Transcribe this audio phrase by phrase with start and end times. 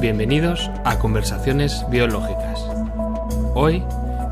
[0.00, 2.64] Bienvenidos a Conversaciones Biológicas.
[3.54, 3.82] Hoy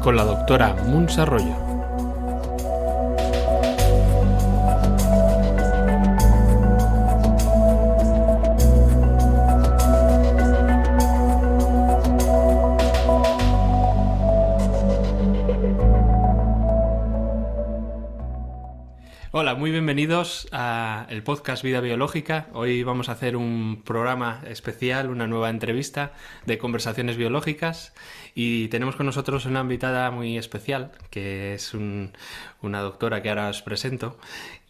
[0.01, 1.66] con la doctora Munsa Arroyo.
[19.67, 22.47] Muy bienvenidos a el podcast Vida Biológica.
[22.53, 26.13] Hoy vamos a hacer un programa especial, una nueva entrevista
[26.45, 27.93] de conversaciones biológicas
[28.33, 33.61] y tenemos con nosotros una invitada muy especial, que es una doctora que ahora os
[33.63, 34.17] presento,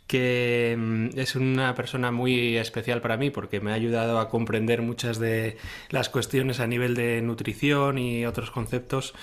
[0.06, 4.82] que mm, es una persona muy especial para mí porque me ha ayudado a comprender
[4.82, 5.56] muchas de
[5.90, 9.14] las cuestiones a nivel de nutrición y otros conceptos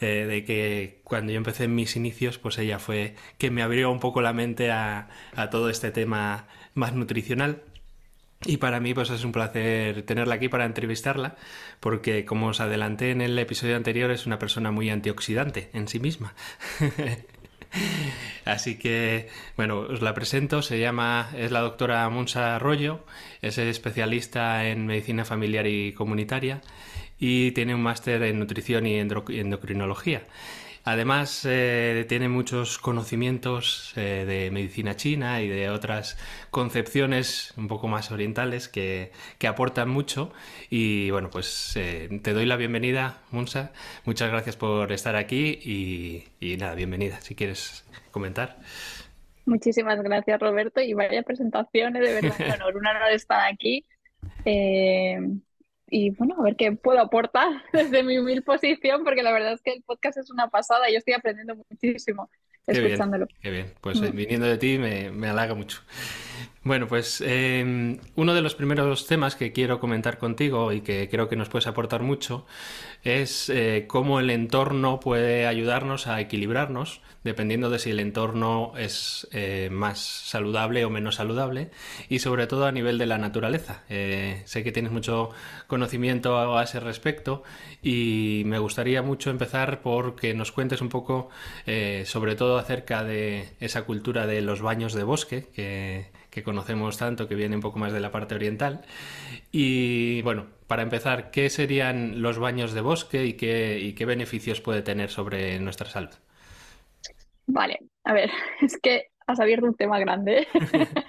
[0.00, 3.90] eh, de que cuando yo empecé en mis inicios pues ella fue que me abrió
[3.90, 7.62] un poco la mente a, a todo este tema más nutricional
[8.44, 11.36] y para mí pues es un placer tenerla aquí para entrevistarla
[11.78, 16.00] porque como os adelanté en el episodio anterior es una persona muy antioxidante en sí
[16.00, 16.34] misma.
[18.44, 20.62] Así que, bueno, os la presento.
[20.62, 23.04] Se llama, es la doctora Monsa Arroyo,
[23.40, 26.60] es especialista en medicina familiar y comunitaria
[27.18, 30.22] y tiene un máster en nutrición y endocrinología.
[30.84, 36.18] Además, eh, tiene muchos conocimientos eh, de medicina china y de otras
[36.50, 39.12] concepciones un poco más orientales que,
[39.46, 40.32] aportan mucho.
[40.70, 43.72] Y bueno, pues eh, te doy la bienvenida, Munsa.
[44.04, 48.58] Muchas gracias por estar aquí y, y nada, bienvenida, si quieres comentar.
[49.44, 53.84] Muchísimas gracias, Roberto, y vaya presentaciones, de verdad, un honor, un honor estar aquí
[55.92, 59.60] y bueno, a ver qué puedo aportar desde mi humilde posición, porque la verdad es
[59.60, 62.30] que el podcast es una pasada y yo estoy aprendiendo muchísimo
[62.66, 63.26] escuchándolo.
[63.42, 64.16] Qué bien, pues mm.
[64.16, 65.82] viniendo de ti me, me halaga mucho.
[66.64, 71.28] Bueno, pues em, uno de los primeros temas que quiero comentar contigo y que creo
[71.28, 72.46] que nos puedes aportar mucho
[73.02, 79.26] es eh, cómo el entorno puede ayudarnos a equilibrarnos, dependiendo de si el entorno es
[79.32, 81.72] eh, más saludable o menos saludable,
[82.08, 83.82] y sobre todo a nivel de la naturaleza.
[83.88, 85.30] Eh, sé que tienes mucho
[85.66, 87.42] conocimiento a ese respecto
[87.82, 91.28] y me gustaría mucho empezar por que nos cuentes un poco,
[92.04, 97.28] sobre todo acerca de esa cultura de los baños de bosque que que conocemos tanto,
[97.28, 98.80] que viene un poco más de la parte oriental.
[99.52, 104.80] Y bueno, para empezar, ¿qué serían los baños de bosque y qué, qué beneficios puede
[104.80, 106.08] tener sobre nuestra salud?
[107.46, 108.30] Vale, a ver,
[108.62, 110.48] es que has abierto un tema grande.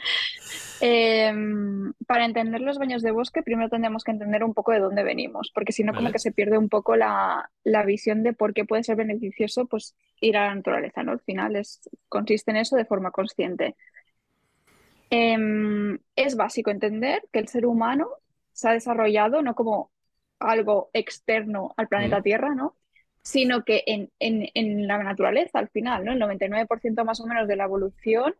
[0.85, 5.01] Em, para entender los baños de bosque, primero tendríamos que entender un poco de dónde
[5.03, 8.53] venimos, porque si no, como que se pierde un poco la, la, visión de por
[8.53, 11.13] qué puede ser beneficioso pues, ir a la naturaleza, ¿no?
[11.13, 13.77] Al final es, consiste en eso de forma consciente.
[15.15, 18.07] Em, es básico entender que el ser humano
[18.51, 19.91] se ha desarrollado no como
[20.39, 22.75] algo externo al planeta Tierra, ¿no?
[23.21, 26.13] sino que en, en, la naturaleza al final, ¿no?
[26.13, 28.35] El 99% más o menos de la evolución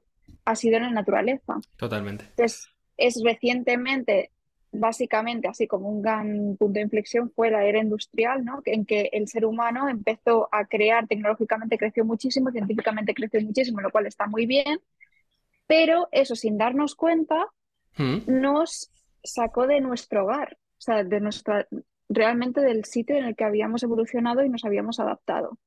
[0.46, 1.60] ha sido en la naturaleza.
[1.78, 2.26] Totalmente.
[2.32, 2.68] Entonces,
[2.98, 4.32] es recientemente,
[4.72, 8.62] básicamente, así como un gran punto de inflexión fue la era industrial, ¿no?
[8.66, 13.92] En que el ser humano empezó a crear, tecnológicamente creció muchísimo, científicamente creció muchísimo, lo
[13.92, 14.80] cual está muy bien,
[15.68, 17.48] pero eso sin darnos cuenta
[17.98, 18.22] mm.
[18.28, 18.92] nos
[19.24, 21.68] sacó de nuestro hogar, o sea, de nuestra,
[22.10, 25.58] realmente del sitio en el que habíamos evolucionado y nos habíamos adaptado.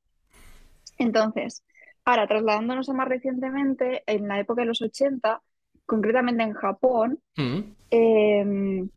[0.98, 1.62] Entonces,
[2.04, 5.42] ahora trasladándonos a más recientemente, en la época de los 80,
[5.84, 7.60] concretamente en Japón, mm.
[7.90, 8.88] em,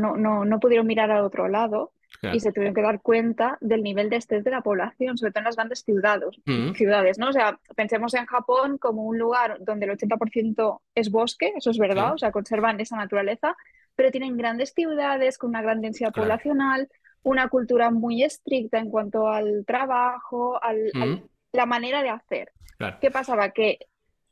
[0.00, 1.92] no, no, no, pudieron mirar al otro lado
[2.32, 5.40] y se tuvieron que dar cuenta del nivel de estrés de la población, sobre todo
[5.40, 6.72] en las grandes ciudades, mm.
[6.72, 7.28] ciudades, ¿no?
[7.28, 11.78] O sea, pensemos en Japón como un lugar donde el 80% es bosque, eso es
[11.78, 13.56] verdad, o sea, conservan esa naturaleza,
[13.96, 16.88] pero tienen grandes ciudades con una gran densidad poblacional,
[17.22, 21.22] una cultura muy estricta en cuanto al trabajo, a mm.
[21.52, 22.52] la manera de hacer.
[23.00, 23.50] ¿Qué pasaba?
[23.50, 23.78] Que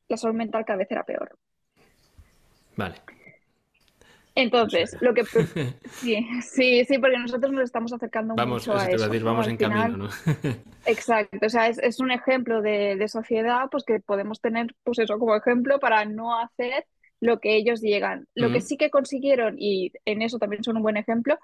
[0.08, 1.36] la salud mental cada vez era peor.
[2.76, 2.96] Vale.
[4.34, 5.24] Entonces, lo que
[5.90, 9.06] sí, sí, sí, porque nosotros nos estamos acercando mucho a eso.
[9.06, 10.08] Decir, vamos en camino, ¿no?
[10.86, 15.36] exacto, o sea, es, un ejemplo de, sociedad, pues que podemos tener, pues eso, como
[15.36, 16.86] ejemplo para no hacer
[17.20, 18.26] lo que ellos llegan.
[18.34, 21.38] Lo que sí que consiguieron, y en eso también son un buen ejemplo,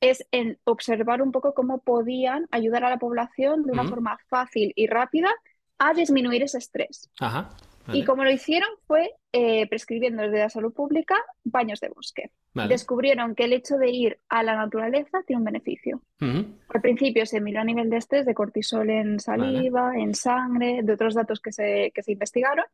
[0.00, 4.72] es en observar un poco cómo podían ayudar a la población de una forma fácil
[4.76, 5.30] y rápida
[5.78, 7.10] a disminuir ese estrés.
[7.20, 7.48] Ajá.
[7.92, 12.30] Y como lo hicieron fue eh, prescribiendo desde la salud pública baños de bosque.
[12.68, 16.00] Descubrieron que el hecho de ir a la naturaleza tiene un beneficio.
[16.20, 20.92] Al principio se miró a nivel de estrés, de cortisol en saliva, en sangre, de
[20.92, 22.64] otros datos que se, que se investigaron.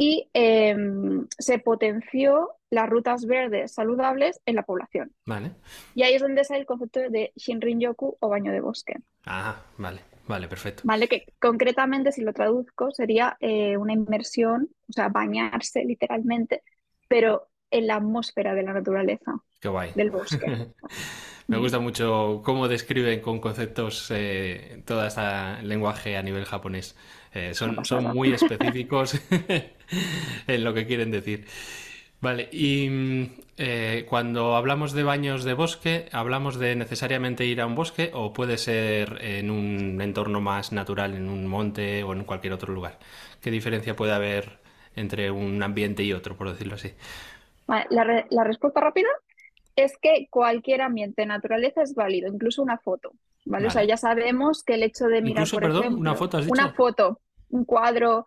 [0.00, 5.12] y em, se potenció las rutas verdes saludables en la población.
[5.26, 5.52] Vale.
[5.94, 8.94] Y ahí es donde sale el concepto de Shinrin-yoku o baño de bosque.
[9.26, 10.82] Ah, vale, vale, perfecto.
[10.84, 16.62] Vale, que concretamente si lo traduzco sería eh, una inmersión, o sea, bañarse literalmente,
[17.08, 19.32] pero en la atmósfera de la naturaleza.
[19.60, 19.90] Qué guay.
[19.94, 20.68] Del bosque.
[21.48, 25.22] Me gusta mucho cómo describen con conceptos eh, todo este
[25.62, 26.94] lenguaje a nivel japonés.
[27.32, 29.18] Eh, son, son muy específicos
[30.46, 31.46] en lo que quieren decir.
[32.20, 37.76] Vale, y eh, cuando hablamos de baños de bosque, ¿hablamos de necesariamente ir a un
[37.76, 42.52] bosque o puede ser en un entorno más natural, en un monte o en cualquier
[42.52, 42.98] otro lugar?
[43.40, 44.58] ¿Qué diferencia puede haber
[44.96, 46.92] entre un ambiente y otro, por decirlo así?
[47.90, 49.08] la, la respuesta rápida
[49.76, 53.12] es que cualquier ambiente de naturaleza es válido, incluso una foto.
[53.48, 53.66] ¿vale?
[53.68, 57.20] O sea, ya sabemos que el hecho de mirar, incluso, perdón, una foto, una foto,
[57.50, 58.26] un cuadro,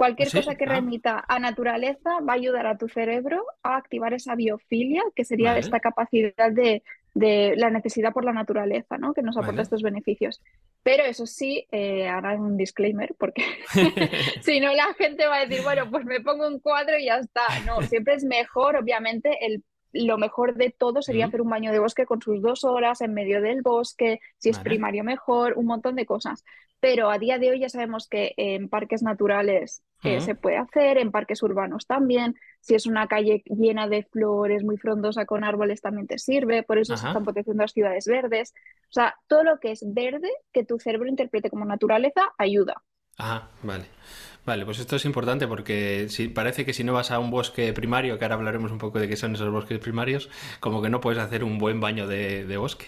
[0.00, 0.76] cualquier cosa que ah.
[0.76, 5.58] remita a naturaleza va a ayudar a tu cerebro a activar esa biofilia, que sería
[5.58, 6.82] esta capacidad de,
[7.12, 9.12] la necesidad por la naturaleza, ¿no?
[9.12, 10.40] Que nos aporta estos beneficios.
[10.82, 13.44] Pero eso sí, eh, hará un disclaimer, porque
[14.40, 17.18] si no la gente va a decir, bueno, pues me pongo un cuadro y ya
[17.18, 17.42] está.
[17.66, 21.78] No, siempre es mejor, obviamente, el lo mejor de todo sería hacer un baño de
[21.78, 25.96] bosque con sus dos horas en medio del bosque, si es primario mejor, un montón
[25.96, 26.44] de cosas.
[26.80, 30.96] Pero a día de hoy ya sabemos que en parques naturales eh, se puede hacer,
[30.96, 32.36] en parques urbanos también.
[32.60, 36.62] Si es una calle llena de flores, muy frondosa con árboles, también te sirve.
[36.62, 38.54] Por eso se están potenciando las ciudades verdes.
[38.88, 42.82] O sea, todo lo que es verde, que tu cerebro interprete como naturaleza, ayuda.
[43.18, 43.84] Ajá, vale.
[44.46, 47.72] Vale, pues esto es importante porque si, parece que si no vas a un bosque
[47.72, 51.00] primario, que ahora hablaremos un poco de qué son esos bosques primarios, como que no
[51.00, 52.86] puedes hacer un buen baño de, bosque.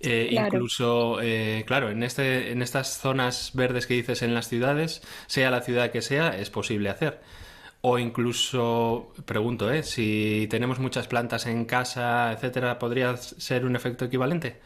[0.00, 5.02] Eh, incluso, eh, claro, en, este, en estas zonas verdes que dices en las ciudades,
[5.26, 7.20] sea la ciudad que sea, es posible hacer.
[7.82, 9.82] O incluso, pregunto, ¿eh?
[9.82, 14.60] si tenemos muchas plantas en casa, etcétera, ¿podría ser un efecto equivalente?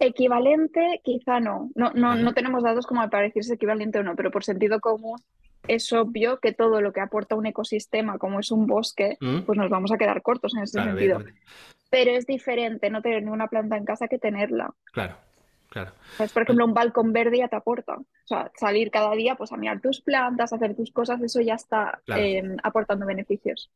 [0.00, 1.70] Equivalente, quizá no.
[1.74, 4.44] No, no, no tenemos datos como para decir si es equivalente o no, pero por
[4.44, 5.18] sentido común
[5.66, 9.40] es obvio que todo lo que aporta un ecosistema, como es un bosque, mm.
[9.40, 11.22] pues nos vamos a quedar cortos en ese sentido.
[11.90, 14.70] Pero es diferente no tener ninguna planta en casa que tenerla.
[14.92, 15.16] Claro,
[15.68, 15.92] claro.
[16.16, 17.96] Pues, por ejemplo, un balcón verde ya te aporta.
[17.96, 21.54] O sea, salir cada día pues, a mirar tus plantas, hacer tus cosas, eso ya
[21.54, 23.70] está em, aportando beneficios.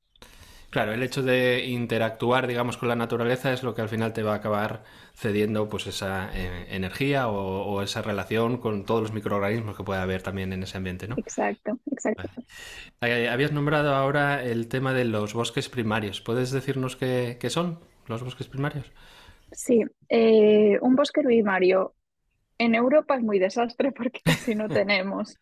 [0.73, 4.23] Claro, el hecho de interactuar, digamos, con la naturaleza es lo que al final te
[4.23, 4.85] va a acabar
[5.15, 10.23] cediendo pues esa eh, energía o, esa relación con todos los microorganismos que puede haber
[10.23, 11.17] también en ese ambiente, ¿no?
[11.19, 12.43] Exacto, exacto.
[13.01, 16.23] Habías nombrado ahora el tema de los bosques primarios.
[16.23, 18.91] ¿Puedes decirnos qué, son los bosques primarios?
[19.51, 21.93] Sí, eh, un bosque primario
[22.57, 25.39] en Europa es muy desastre porque casi no tenemos.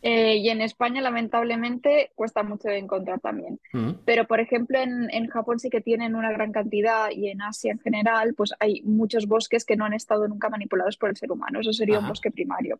[0.00, 3.58] Eh, y en España, lamentablemente, cuesta mucho de encontrar también.
[3.72, 3.90] Mm.
[4.04, 7.72] Pero, por ejemplo, en, en, Japón sí que tienen una gran cantidad y en Asia
[7.72, 11.32] en general, pues hay muchos bosques que no han estado nunca manipulados por el ser
[11.32, 11.60] humano.
[11.60, 12.78] Eso sería un bosque primario.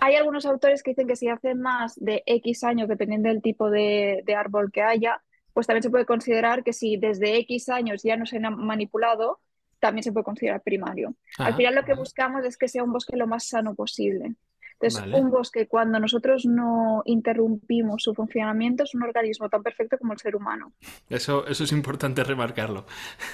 [0.00, 3.70] Hay algunos autores que dicen que si hace más de X años, dependiendo del tipo
[3.70, 5.20] de, de, árbol que haya,
[5.52, 9.40] pues también se puede considerar que si desde X años ya no se han manipulado,
[9.78, 11.14] también se puede considerar primario.
[11.38, 14.34] Al final lo que buscamos es que sea un bosque lo más sano posible.
[14.80, 20.12] Entonces, un bosque, cuando nosotros no interrumpimos su funcionamiento, es un organismo tan perfecto como
[20.12, 20.72] el ser humano.
[21.08, 22.84] Eso, eso es importante remarcarlo.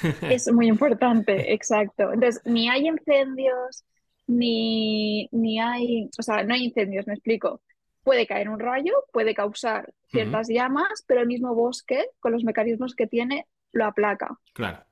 [0.22, 2.12] Es muy importante, exacto.
[2.12, 3.84] Entonces, ni hay incendios,
[4.26, 7.60] ni, ni hay, o sea, no hay incendios, me explico.
[8.04, 12.94] Puede caer un rayo, puede causar ciertas llamas, pero el mismo bosque, con los mecanismos
[12.94, 14.38] que tiene, lo aplaca.
[14.52, 14.84] Claro,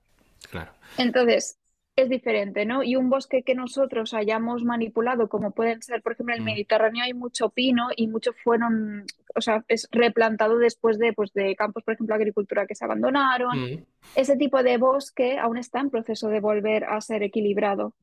[0.50, 0.72] claro.
[0.96, 1.59] Entonces,
[1.96, 2.82] es diferente, ¿no?
[2.82, 6.52] Y un bosque que nosotros hayamos manipulado, como pueden ser, por ejemplo, en el mm.
[6.52, 9.04] Mediterráneo hay mucho pino y muchos fueron,
[9.34, 13.58] o sea, es replantado después de, pues, de campos, por ejemplo, agricultura que se abandonaron.
[13.58, 13.84] Mm.
[14.14, 17.94] Ese tipo de bosque aún está en proceso de volver a ser equilibrado.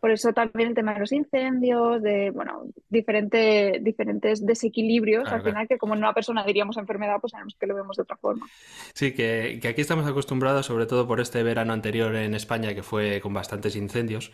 [0.00, 5.68] Por eso también el tema de los incendios, de bueno, diferente, diferentes desequilibrios, al final
[5.68, 8.46] que como en una persona diríamos enfermedad, pues sabemos que lo vemos de otra forma.
[8.94, 13.20] Sí, que, aquí estamos acostumbrados, sobre todo por este verano anterior en España, que fue
[13.20, 14.32] con bastantes incendios,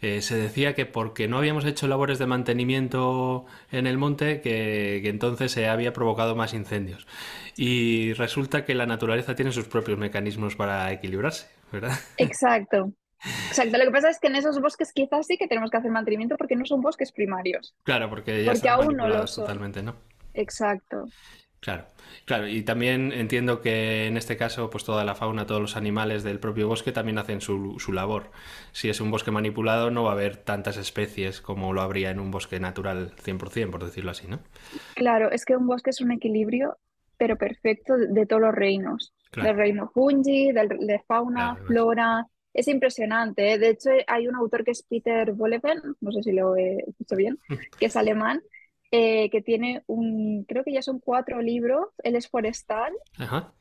[0.00, 5.00] eh, se decía que porque no habíamos hecho labores de mantenimiento en el monte, que,
[5.02, 7.06] que entonces se había provocado más incendios.
[7.56, 11.98] Y resulta que la naturaleza tiene sus propios mecanismos para equilibrarse, ¿verdad?
[12.16, 12.92] Exacto.
[13.48, 15.90] Exacto, lo que pasa es que en esos bosques quizás sí que tenemos que hacer
[15.90, 17.74] mantenimiento porque no son bosques primarios.
[17.82, 19.44] Claro, porque ya porque aún no lo son.
[19.44, 19.96] totalmente, ¿no?
[20.34, 21.06] Exacto.
[21.60, 21.84] Claro,
[22.24, 26.22] claro, y también entiendo que en este caso, pues toda la fauna, todos los animales
[26.22, 28.30] del propio bosque también hacen su, su, labor.
[28.72, 32.18] Si es un bosque manipulado, no va a haber tantas especies como lo habría en
[32.18, 34.38] un bosque natural 100%, por decirlo así, ¿no?
[34.94, 36.78] Claro, es que un bosque es un equilibrio,
[37.18, 39.12] pero perfecto, de todos los reinos.
[39.36, 42.26] Del reino fungi, del, de fauna, flora.
[42.52, 43.52] Es impresionante.
[43.52, 43.58] ¿eh?
[43.58, 47.16] De hecho, hay un autor que es Peter Wolleben, no sé si lo he dicho
[47.16, 47.38] bien,
[47.78, 48.42] que es alemán,
[48.92, 53.52] eh, que tiene un, creo que ya son cuatro libros, él es forestal, ah,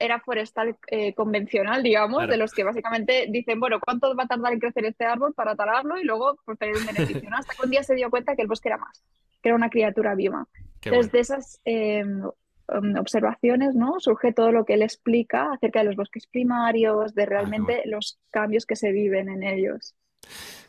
[0.00, 4.52] era forestal eh, convencional, digamos, de los que básicamente dicen, bueno, ¿cuánto va a tardar
[4.52, 7.30] en crecer este árbol para talarlo y luego por tener un beneficio?
[7.32, 9.04] Hasta que un día se dio cuenta que el bosque era más,
[9.40, 10.48] que era una criatura viva.
[10.84, 12.24] Entonces, de esas em,
[12.74, 14.00] em, observaciones, ¿no?
[14.00, 18.18] Surge todo lo que él explica acerca de los bosques primarios, de ah, realmente los
[18.30, 19.94] cambios que se viven en ellos.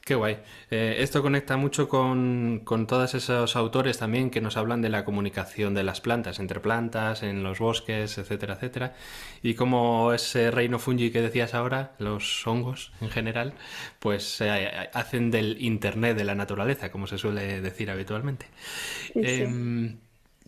[0.06, 0.40] Qué guay.
[0.70, 5.06] Eh, esto conecta mucho con, con, todos esos autores también que nos hablan de la
[5.06, 8.96] comunicación de las plantas, entre plantas, en los bosques, etcétera, etcétera.
[9.42, 13.54] Y como ese reino fungi que decías ahora, los hongos en general,
[14.00, 18.48] pues eh, hacen del Internet de la naturaleza, como se suele decir habitualmente.
[19.16, 20.00] Em,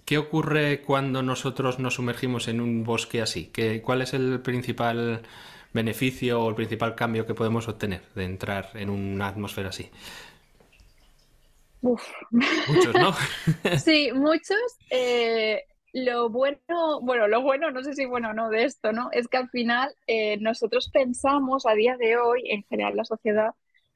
[0.06, 3.48] ¿Qué ocurre cuando nosotros nos sumergimos en un bosque así?
[3.48, 5.24] ¿Qué, ¿Cuál es el principal
[5.74, 9.90] beneficio o el principal cambio que podemos obtener de entrar en una atmósfera así?
[11.82, 13.14] Muchos, ¿no?
[13.78, 14.58] sí, muchos.
[14.90, 19.10] Eh, lo bueno, bueno, lo bueno, no sé si bueno o no de esto, ¿no?
[19.12, 23.52] Es que al final eh, nosotros pensamos a día de hoy, en general la sociedad,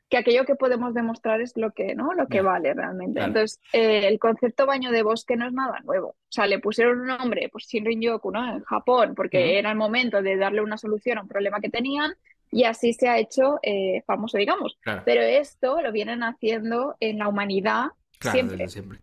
[0.09, 2.13] que aquello que podemos demostrar es lo que, ¿no?
[2.13, 3.21] lo que vale realmente.
[3.21, 6.09] Entonces, eh, el concepto baño de bosque no es nada nuevo.
[6.09, 8.55] O sea, le pusieron un nombre, pues Shinrin-yoku, ¿no?
[8.55, 12.13] En Japón, porque era el momento de darle una solución a un problema que tenían
[12.51, 14.79] y así se ha hecho eh, famoso, digamos.
[15.05, 17.89] Pero esto lo vienen haciendo en la humanidad
[18.19, 18.67] siempre.
[18.67, 18.99] siempre.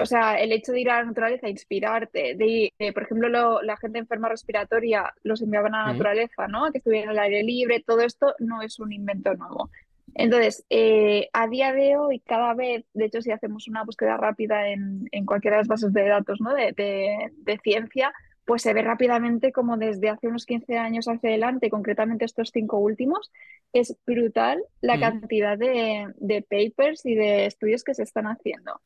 [0.00, 3.98] O sea, el hecho de ir a la naturaleza, inspirarte, de, por ejemplo, la gente
[3.98, 6.70] enferma respiratoria los enviaban a la naturaleza, ¿no?
[6.70, 9.70] Que estuvieran al aire libre, todo esto no es un invento nuevo.
[10.14, 14.68] Entonces, eh, a día de hoy, cada vez, de hecho, si hacemos una búsqueda rápida
[14.68, 16.54] en, cualquiera de las bases de datos ¿no?
[16.54, 18.12] de, ciencia,
[18.44, 22.78] pues se ve rápidamente como desde hace unos 15 años hacia adelante, concretamente estos cinco
[22.78, 23.30] últimos,
[23.72, 28.80] es brutal la cantidad de, de, papers y de estudios que se están haciendo.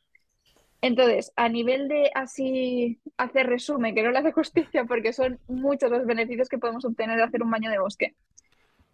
[0.81, 5.91] Entonces, a nivel de así hacer resumen, que no le hace justicia porque son muchos
[5.91, 8.17] los beneficios que podemos obtener de hacer un baño de bosque.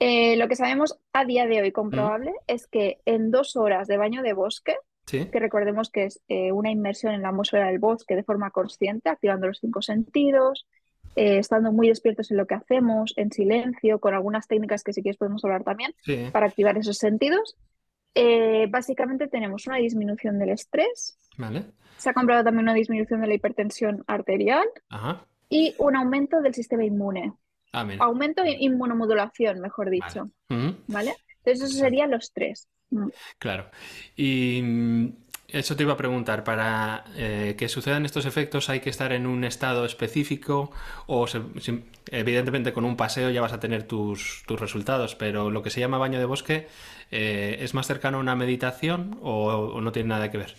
[0.01, 3.97] Eh, lo que sabemos a día de hoy comprobable es que en dos horas de
[3.97, 4.77] baño de bosque,
[5.07, 9.09] que recordemos que es eh, una inmersión en la atmósfera del bosque de forma consciente,
[9.09, 10.67] activando los cinco sentidos,
[11.17, 15.03] eh, estando muy despiertos en lo que hacemos, en silencio, con algunas técnicas que si
[15.03, 15.95] quieres podemos hablar también,
[16.31, 17.57] para activar esos sentidos.
[18.71, 21.19] básicamente tenemos una disminución del estrés.
[21.97, 24.69] Se ha comprobado también una disminución de la hipertensión arterial
[25.49, 27.33] y un aumento del sistema inmune.
[27.73, 30.31] Ah, Aumento de inmunomodulación, mejor dicho.
[30.87, 31.15] Vale.
[31.39, 32.69] Entonces, esos serían los tres.
[32.91, 33.09] Mm.
[33.39, 33.71] Claro.
[34.17, 35.09] Y mm,
[35.49, 39.27] eso te iba a preguntar, para eh, que sucedan estos efectos hay que estar en
[39.27, 40.71] un estado específico
[41.07, 41.27] o
[42.11, 45.99] evidentemente con un paseo ya vas a tener tus, resultados, pero lo que se llama
[45.99, 46.69] baño de bosque
[47.11, 50.55] eh, es más cercano a una meditación o no tiene nada que ver.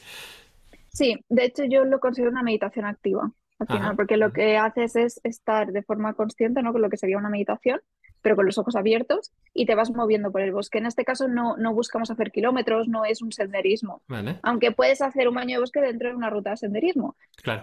[0.87, 4.95] Sí, de hecho yo lo considero una meditación activa al final, porque lo que haces
[4.95, 6.71] es estar de forma consciente, ¿no?
[6.71, 7.81] Con lo que sería una meditación,
[8.21, 10.77] pero con los ojos abiertos y te vas moviendo por el bosque.
[10.77, 14.01] En este caso no, no buscamos hacer kilómetros, no es un senderismo.
[14.43, 17.17] Aunque puedes hacer un baño de bosque dentro de una ruta de senderismo.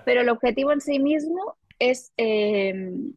[0.05, 3.15] Pero el objetivo en sí mismo es em,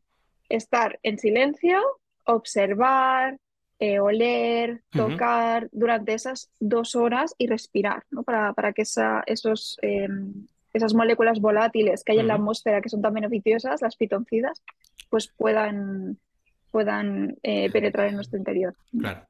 [0.47, 1.81] estar en silencio,
[2.25, 3.37] observar,
[3.79, 8.23] eh, oler, tocar durante esas dos horas y respirar, ¿no?
[8.23, 12.89] Para, para que esa, esos em, esas moléculas volátiles que hay en la atmósfera que
[12.89, 14.61] son tan beneficiosas, las pitoncidas,
[15.09, 16.17] pues puedan,
[16.71, 18.75] puedan eh, penetrar en nuestro interior.
[18.97, 19.21] Claro.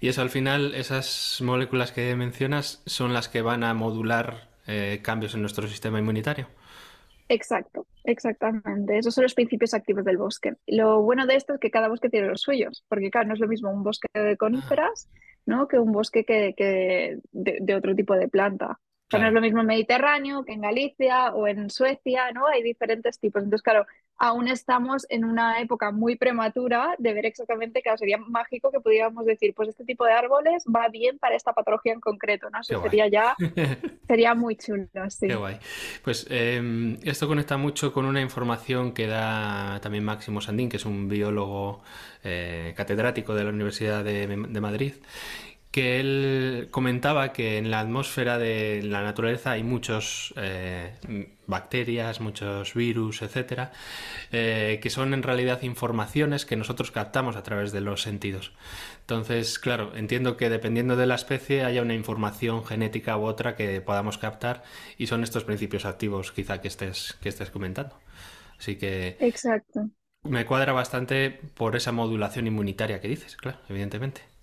[0.00, 5.00] Y eso al final, esas moléculas que mencionas son las que van a modular eh,
[5.02, 6.48] cambios en nuestro sistema inmunitario.
[7.28, 8.98] Exacto, exactamente.
[8.98, 10.54] Esos son los principios activos del bosque.
[10.66, 13.40] Lo bueno de esto es que cada bosque tiene los suyos, porque claro, no es
[13.40, 15.08] lo mismo un bosque de coníferas
[15.46, 15.68] ¿no?
[15.68, 18.78] que un bosque que, de, otro tipo de planta
[19.18, 22.46] no es lo mismo en Mediterráneo que en Galicia o en Suecia, ¿no?
[22.46, 23.42] Hay diferentes tipos.
[23.42, 28.70] Entonces, claro, aún estamos en una época muy prematura de ver exactamente, claro, sería mágico
[28.70, 32.48] que pudiéramos decir, pues este tipo de árboles va bien para esta patología en concreto,
[32.50, 32.60] ¿no?
[32.60, 33.36] Eso sería ya,
[34.06, 35.26] sería muy chulo, sí.
[35.26, 35.58] Qué guay.
[36.02, 40.86] Pues em, esto conecta mucho con una información que da también Máximo Sandín, que es
[40.86, 41.82] un biólogo
[42.22, 44.94] eh, catedrático de la Universidad de, de Madrid
[45.74, 50.94] que él comentaba que en la atmósfera de la naturaleza hay muchos eh,
[51.48, 53.72] bacterias, muchos virus, etcétera,
[54.30, 58.52] eh, que son en realidad informaciones que nosotros captamos a través de los sentidos.
[59.00, 63.80] Entonces, claro, entiendo que dependiendo de la especie haya una información genética u otra que
[63.80, 64.62] podamos captar
[64.96, 67.98] y son estos principios activos quizá que estés, que estés comentando.
[68.60, 69.16] Así que...
[69.18, 69.88] Exacto.
[70.22, 74.33] Me cuadra bastante por esa modulación inmunitaria que dices, claro, evidentemente.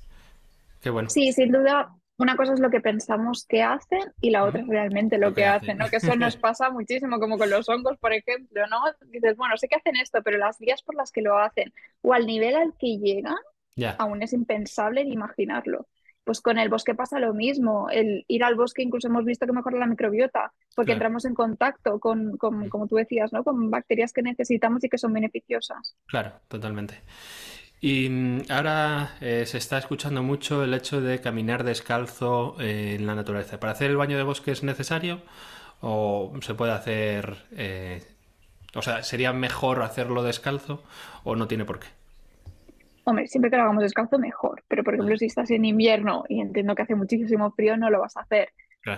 [0.82, 1.10] Qué bueno.
[1.10, 4.68] Sí, sin duda, una cosa es lo que pensamos que hacen y la otra es
[4.68, 5.90] realmente lo, que, hacen, ¿no?
[5.90, 8.80] Que eso nos pasa muchísimo, como con los hongos, por ejemplo, ¿no?
[9.08, 12.14] Dices, bueno, sé que hacen esto, pero las vías por las que lo hacen o
[12.14, 13.36] al nivel al que llegan,
[13.98, 15.88] aún es impensable ni imaginarlo.
[16.24, 17.90] Pues con el bosque pasa lo mismo.
[17.90, 22.00] El ir al bosque incluso hemos visto que mejora la microbiota, porque entramos en contacto
[22.00, 23.44] con, con, como tú decías, ¿no?
[23.44, 25.96] Con bacterias que necesitamos y que son beneficiosas.
[26.06, 27.02] Claro, totalmente.
[27.84, 33.08] Y mm, ahora eh, se está escuchando mucho el hecho de caminar descalzo eh, en
[33.08, 33.60] la naturaleza.
[33.60, 35.22] ¿Para hacer el baño de bosque es necesario
[35.82, 37.38] o se puede hacer...
[37.58, 38.04] Eh,
[38.76, 40.84] o sea, ¿sería mejor hacerlo descalzo
[41.24, 41.88] o no tiene por qué?
[43.04, 44.64] Hombre, siempre que lo hagamos descalzo, mejor.
[44.68, 48.00] Pero, por ejemplo, si estás en invierno y entiendo que hace muchísimo frío, no lo
[48.00, 48.50] vas a hacer.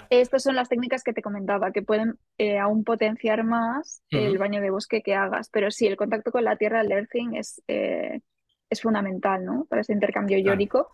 [0.09, 2.19] Estas son las técnicas que te comentaba, que pueden
[2.61, 5.49] aún potenciar más el baño de bosque que hagas.
[5.49, 7.61] Pero sí, el contacto con la tierra, el earthing, es,
[8.73, 9.65] es fundamental ¿no?
[9.65, 10.89] para ese intercambio iónico.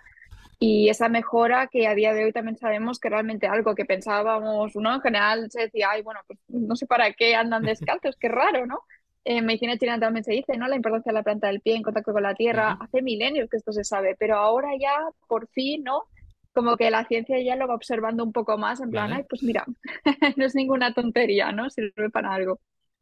[0.61, 4.75] Y esa mejora que a día de hoy también sabemos que realmente algo que pensábamos,
[4.75, 8.27] uno en general se decía, ay, bueno, pues no sé para qué andan descalzos, qué
[8.27, 8.81] raro, ¿no?
[9.23, 10.67] En medicina china también se dice, ¿no?
[10.67, 12.77] La importancia de la planta del pie en contacto con la tierra.
[12.81, 16.03] Hace milenios que esto se sabe, pero ahora ya, por fin, ¿no?
[16.53, 19.43] Como que la ciencia ya lo va observando un poco más, en plan, ay, pues
[19.43, 19.65] mira,
[20.35, 21.69] no es ninguna tontería, ¿no?
[21.69, 22.59] Sirve para algo.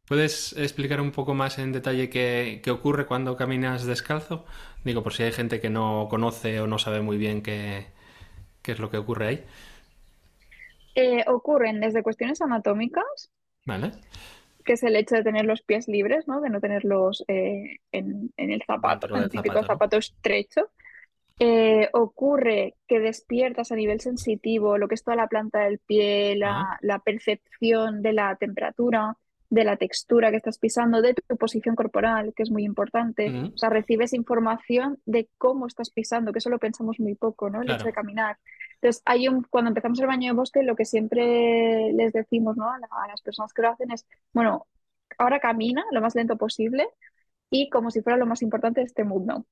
[0.08, 4.46] ¿Puedes explicar un poco más en detalle qué, ocurre cuando caminas descalzo?
[4.82, 7.88] Digo, por si hay gente que no conoce o no sabe muy bien qué,
[8.64, 9.44] es lo que ocurre ahí.
[10.94, 13.30] Eh, ocurren desde cuestiones anatómicas,
[13.66, 13.92] ¿Vale?
[14.64, 16.40] que es el hecho de tener los pies libres, ¿no?
[16.40, 20.70] de no tenerlos eh, en, el zapato, en el típico zapato, estrecho.
[21.38, 26.34] Eh, ocurre que despiertas a nivel sensitivo lo que es toda la planta del pie,
[26.34, 29.16] la, la percepción de la temperatura,
[29.50, 33.50] de la textura que estás pisando, de tu posición corporal, que es muy importante.
[33.54, 37.62] O sea, recibes información de cómo estás pisando, que eso lo pensamos muy poco, ¿no?
[37.62, 38.36] El hecho de caminar.
[38.74, 42.70] Entonces, hay un, cuando empezamos el baño de bosque, lo que siempre les decimos ¿no?
[42.70, 44.66] a, las personas que lo hacen es, bueno,
[45.16, 46.86] ahora camina lo más lento posible
[47.50, 49.46] y como si fuera lo más importante de este mundo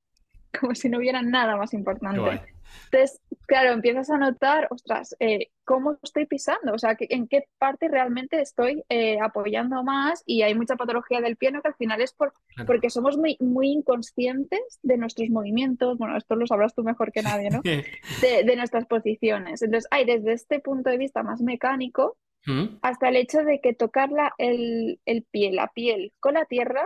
[0.59, 2.41] como si no hubiera nada más importante.
[2.85, 6.73] Entonces, claro, empiezas a notar, ostras, eh, ¿cómo estoy pisando?
[6.73, 10.23] O sea, ¿en qué parte realmente estoy eh, apoyando más?
[10.25, 12.33] Y hay mucha patología del pie, que al final es por,
[12.65, 17.21] porque somos muy, muy inconscientes de nuestros movimientos, bueno, esto lo sabrás tú mejor que
[17.21, 17.61] nadie, ¿no?
[18.21, 19.61] De, nuestras posiciones.
[19.61, 22.77] Entonces, hay desde este punto de vista más mecánico ¿Mm?
[22.81, 26.83] hasta el hecho de que tocar el, el pie, la piel con la tierra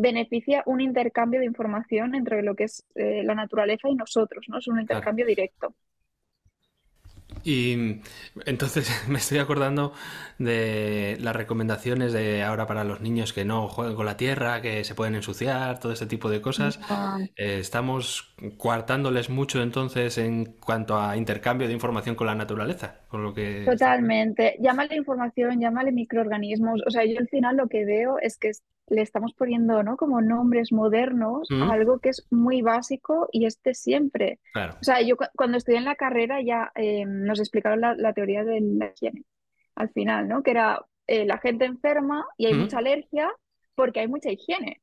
[0.00, 4.58] beneficia un intercambio de información entre lo que es eh, la naturaleza y nosotros, ¿no?
[4.58, 5.74] Es un intercambio directo.
[7.44, 8.00] Y
[8.46, 9.92] entonces me estoy acordando
[10.38, 14.84] de las recomendaciones de ahora para los niños que no jueguen con la tierra, que
[14.84, 16.80] se pueden ensuciar, todo este tipo de cosas.
[17.36, 23.22] Eh, estamos coartándoles mucho entonces en cuanto a intercambio de información con la naturaleza, con
[23.22, 23.64] lo que...
[23.64, 24.56] Totalmente.
[24.60, 26.82] Llámale información, llámale microorganismos.
[26.86, 28.52] O sea, yo al final lo que veo es que
[28.90, 29.96] le estamos poniendo ¿no?
[29.96, 34.38] como nombres modernos a algo que es muy básico y este siempre.
[34.54, 38.60] O sea, yo cuando estudié en la carrera ya eh, nos explicaron la, teoría de
[38.60, 39.24] la higiene
[39.74, 40.42] al final, ¿no?
[40.42, 43.30] Que era eh, la gente enferma y hay mucha alergia
[43.74, 44.82] porque hay mucha higiene.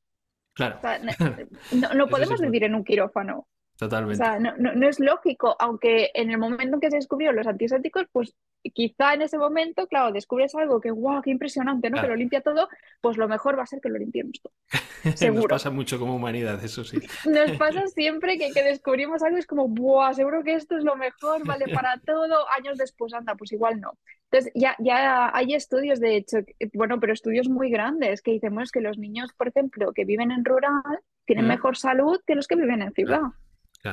[0.54, 0.78] Claro.
[0.78, 0.98] O sea,
[1.94, 3.46] no, podemos vivir en un quirófano.
[3.76, 4.22] Totalmente.
[4.22, 7.46] O sea, no, no, es lógico, aunque en el momento en que se descubrieron los
[7.46, 8.34] antisépticos, pues
[8.72, 12.00] quizá en ese momento, claro, descubres algo que, wow, qué impresionante, ¿no?
[12.00, 12.68] Que lo limpia todo,
[13.00, 14.52] pues lo mejor va a ser que lo limpiemos todo.
[15.16, 15.42] Seguro.
[15.42, 16.98] Nos pasa mucho como humanidad, eso sí.
[17.28, 20.84] Nos pasa siempre que, que descubrimos algo y es como, wow, seguro que esto es
[20.84, 22.50] lo mejor, vale para todo.
[22.56, 23.92] Años después, anda, pues igual no.
[24.30, 26.38] Entonces, ya, ya hay estudios, de hecho,
[26.72, 30.44] bueno, pero estudios muy grandes que dicen, que los niños, por ejemplo, que viven en
[30.44, 33.20] rural, tienen mejor salud que los que viven en ciudad.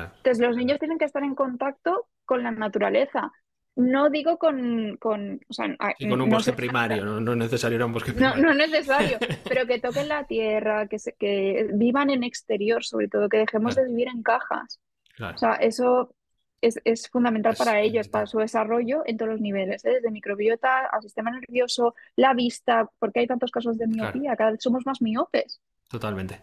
[0.02, 3.32] Entonces, los niños tienen que estar en contacto con la naturaleza.
[3.76, 4.96] No digo con...
[4.98, 8.42] con, con un bosque primario, no, es necesario ir a un bosque primario.
[8.46, 12.84] No, no es necesario, pero que toquen la tierra, que, se, que vivan en exterior,
[12.84, 14.80] sobre todo, que dejemos de vivir en cajas.
[15.20, 16.14] O sea, eso
[16.60, 19.94] es, es fundamental para ellos, para su desarrollo en todos los niveles, ¿eh?
[19.94, 24.62] desde microbiota al sistema nervioso, la vista, porque hay tantos casos de miopía, cada vez
[24.62, 25.60] somos más miopes.
[25.88, 26.40] Totalmente.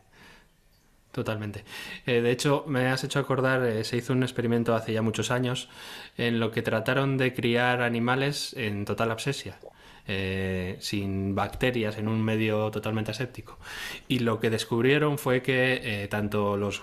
[1.12, 1.66] Totalmente.
[2.06, 5.30] Eh, de hecho, me has hecho acordar, eh, se hizo un experimento hace ya muchos
[5.30, 5.68] años
[6.18, 9.58] en lo que trataron de criar animales en total absesia.
[10.08, 13.60] Eh, sin bacterias en un medio totalmente aséptico.
[14.08, 16.82] Y lo que descubrieron fue que tanto los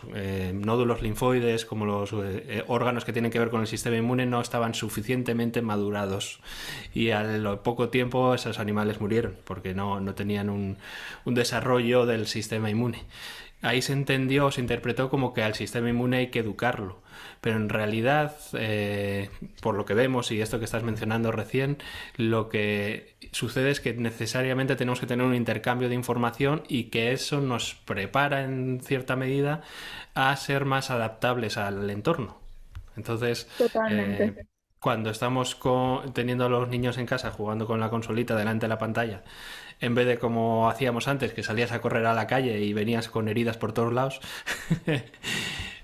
[0.55, 2.15] nódulos linfoides como los
[2.69, 6.41] órganos que tienen que ver con el sistema inmune no estaban suficientemente madurados.
[6.95, 10.79] Y al poco tiempo esos animales murieron porque no, no tenían un,
[11.25, 13.05] un desarrollo del sistema inmune.
[13.63, 17.03] Ahí se entendió, se interpretó como que al sistema inmune hay que educarlo
[17.41, 21.79] pero en realidad, eh, por lo que vemos y esto que estás mencionando recién,
[22.17, 27.13] lo que sucede es que necesariamente tenemos que tener un intercambio de información y que
[27.13, 29.63] eso nos prepara en cierta medida
[30.15, 32.39] a ser más adaptables al entorno.
[32.97, 33.49] Entonces,
[33.91, 34.35] eh,
[34.81, 35.59] cuando estamos
[36.13, 39.23] teniendo a los niños en casa jugando con la consolita delante de la pantalla,
[39.81, 43.09] en vez de como hacíamos antes, que salías a correr a la calle y venías
[43.09, 44.21] con heridas por todos lados,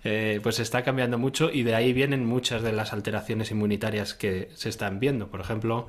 [0.07, 4.51] Eh, pues está cambiando mucho y de ahí vienen muchas de las alteraciones inmunitarias que
[4.55, 5.29] se están viendo.
[5.29, 5.89] Por ejemplo,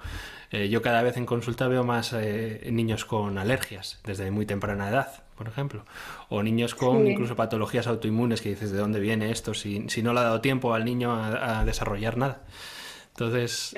[0.52, 4.90] eh, yo cada vez en consulta veo más eh, niños con alergias desde muy temprana
[4.90, 5.84] edad, por ejemplo,
[6.30, 10.20] o niños con incluso patologías autoinmunes que dices de dónde viene esto si, no le
[10.22, 12.44] ha dado tiempo al niño a, desarrollar nada.
[13.10, 13.76] Entonces,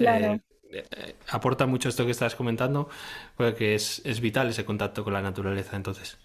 [1.30, 2.90] aporta mucho esto que estás comentando,
[3.36, 5.76] porque es, es vital ese contacto con la naturaleza.
[5.76, 6.18] Entonces,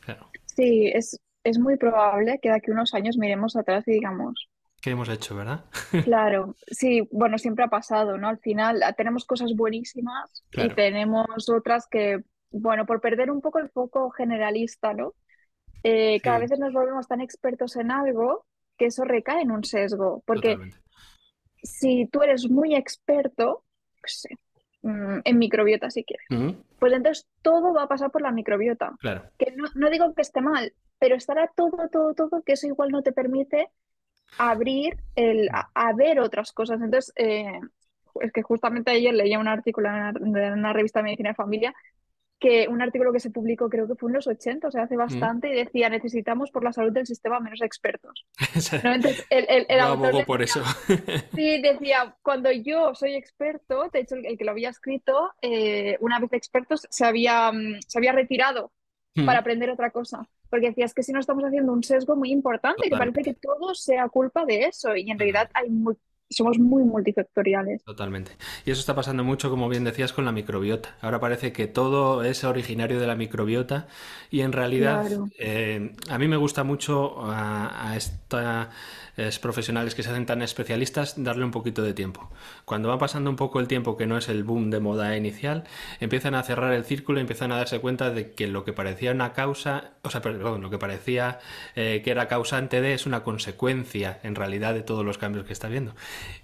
[0.00, 0.28] claro.
[0.46, 4.48] Sí, es, es muy probable que de aquí a unos años miremos atrás y digamos,
[4.80, 5.64] ¿Qué hemos hecho, verdad?
[6.04, 8.28] Claro, sí, bueno, siempre ha pasado, ¿no?
[8.28, 13.58] Al final ah, tenemos cosas buenísimas y tenemos otras que, bueno, por perder un poco
[13.58, 15.12] el foco generalista, ¿no?
[15.82, 20.22] Eh, cada vez nos volvemos tan expertos en algo que eso recae en un sesgo,
[20.26, 20.58] porque
[21.62, 23.64] si tú eres muy experto,
[24.82, 26.26] mm, en microbiota si quieres,
[26.78, 28.92] pues entonces todo va a pasar por la microbiota.
[29.00, 29.24] Claro.
[29.38, 32.90] Que no, no digo que esté mal, pero estará todo, todo, todo, que eso igual
[32.90, 33.70] no te permite
[34.38, 36.80] abrir el, a, ver otras cosas.
[36.80, 37.60] Entonces, eh,
[38.20, 41.74] es que justamente ayer leía un artículo en una, revista de Medicina de Familia
[42.40, 44.96] que un artículo que se publicó creo que fue en los 80, o sea, hace
[44.96, 48.26] bastante, y decía, necesitamos por la salud del sistema menos expertos.
[48.82, 50.62] Entonces, el, por eso.
[51.34, 56.18] sí, decía, cuando yo soy experto, de hecho, el, que lo había escrito, eh, una
[56.18, 58.72] vez experto, se había, mm, se había retirado
[59.14, 59.26] hmm.
[59.26, 62.90] para aprender otra cosa porque decías que si no estamos haciendo un sesgo muy importante,
[62.90, 65.68] que parece que todo sea culpa de eso, y en realidad hay
[66.30, 67.84] somos muy multifactoriales.
[67.84, 68.32] Totalmente.
[68.64, 70.96] Y eso está pasando mucho, como bien decías, con la microbiota.
[71.00, 73.86] Ahora parece que todo es originario de la microbiota
[74.30, 75.06] y en realidad
[75.38, 78.70] eh, a mí me gusta mucho a, a esta
[79.40, 82.30] profesionales que se hacen tan especialistas, darle un poquito de tiempo.
[82.64, 85.64] Cuando va pasando un poco el tiempo que no es el boom de moda inicial,
[86.00, 89.12] empiezan a cerrar el círculo y empiezan a darse cuenta de que lo que parecía
[89.12, 91.38] una causa, o sea, perdón, lo que parecía
[91.74, 95.52] eh, que era causante de es una consecuencia en realidad de todos los cambios que
[95.52, 95.94] está viendo.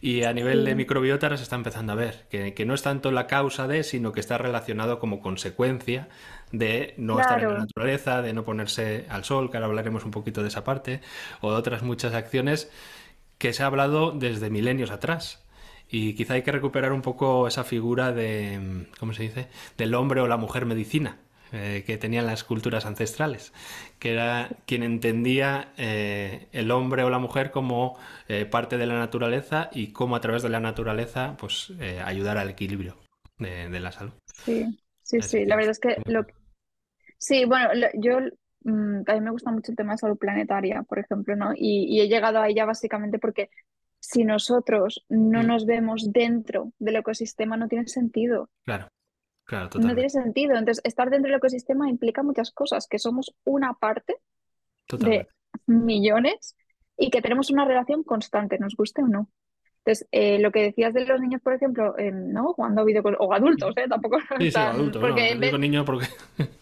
[0.01, 2.83] Y a nivel de microbiota ahora se está empezando a ver que, que no es
[2.83, 6.09] tanto la causa de, sino que está relacionado como consecuencia
[6.53, 10.11] de no estar en la naturaleza, de no ponerse al sol, que ahora hablaremos un
[10.11, 11.01] poquito de esa parte,
[11.40, 12.71] o de otras muchas acciones
[13.38, 15.45] que se ha hablado desde milenios atrás.
[15.88, 20.21] Y quizá hay que recuperar un poco esa figura de, ¿cómo se dice?, del hombre
[20.21, 21.19] o la mujer medicina
[21.57, 23.53] eh, que tenían las culturas ancestrales,
[23.99, 28.99] que era quien entendía eh, el hombre o la mujer como eh, parte de la
[28.99, 31.73] naturaleza y cómo a través de la naturaleza pues
[32.05, 32.97] ayudar al equilibrio
[33.38, 34.12] de, de la salud.
[34.33, 34.66] Sí.
[35.03, 36.27] Sí, sí, la verdad es que lo
[37.19, 38.19] Sí, bueno, yo
[38.64, 41.53] mm, a mí me gusta mucho el tema de salud planetaria, por ejemplo, ¿no?
[41.55, 43.51] Y, he llegado a ella básicamente porque
[44.01, 45.47] si nosotros no mm.
[45.47, 48.51] nos vemos dentro del ecosistema no tiene sentido.
[48.64, 48.88] Claro,
[49.47, 50.57] claro, No tiene sentido.
[50.57, 54.17] Entonces, estar dentro del ecosistema implica muchas cosas, que somos una parte
[54.99, 55.27] de
[55.67, 56.57] millones
[56.97, 59.31] y que tenemos una relación constante, nos guste o no.
[59.79, 62.53] Entonces, eh, lo que decías de los niños, por ejemplo, ¿no?
[62.55, 63.87] Jugando videoconsola, o adultos, ¿eh?
[63.89, 65.85] Tampoco sí, sí, adultos, porque en vez...
[65.87, 66.07] porque...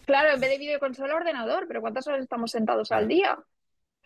[0.05, 3.39] claro, en vez de videoconsola, ordenador, pero ¿cuántas horas estamos sentados al día?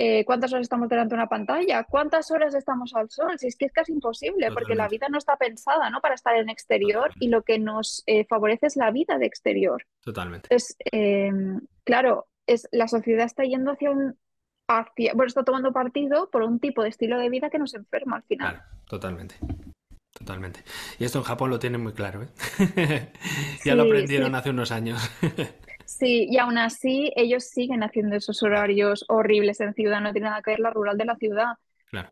[0.01, 1.83] Eh, ¿Cuántas horas estamos delante de una pantalla?
[1.83, 3.37] ¿Cuántas horas estamos al sol?
[3.37, 5.99] Si es que es casi imposible, porque la vida no está pensada ¿no?
[5.99, 9.85] para estar en exterior y lo que nos eh, favorece es la vida de exterior.
[10.01, 10.47] Totalmente.
[10.49, 10.77] Entonces,
[11.83, 14.17] claro, es, la sociedad está yendo hacia un,
[15.13, 18.23] bueno, está tomando partido por un tipo de estilo de vida que nos enferma al
[18.23, 18.53] final.
[18.53, 19.35] Claro, totalmente.
[20.17, 20.63] Totalmente.
[20.97, 23.11] Y esto en Japón lo tienen muy claro, ¿eh?
[23.65, 24.99] ya lo aprendieron hace unos años.
[25.89, 30.41] sí, y aún así ellos siguen haciendo esos horarios horribles en ciudad, no tiene nada
[30.41, 31.53] que ver la rural de la ciudad.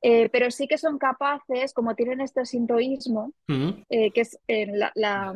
[0.01, 3.31] Eh, pero sí que son capaces, como tienen este sintoísmo,
[3.89, 4.39] eh, que es
[4.95, 5.33] la,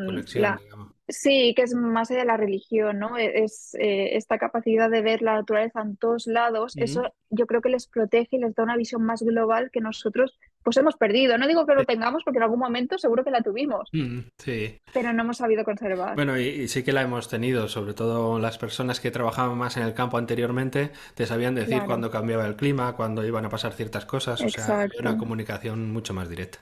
[1.11, 3.17] Sí, que es más allá de la religión, ¿no?
[3.17, 7.61] E- Es eh, esta capacidad de ver la naturaleza en todos lados, eso yo creo
[7.61, 11.37] que les protege y les da una visión más global que nosotros pues hemos perdido.
[11.39, 14.77] No digo que lo tengamos porque en algún momento seguro que la tuvimos, Mm, sí.
[14.93, 16.13] pero no hemos sabido conservar.
[16.15, 19.77] Bueno, y, y sí que la hemos tenido, sobre todo las personas que trabajaban más
[19.77, 23.49] en el campo anteriormente, te sabían decir Claro, cuándo cambiaba el clima, cuándo iban a
[23.49, 26.59] pasar ciertas cosas, o sea, había una comunicación mucho más directa.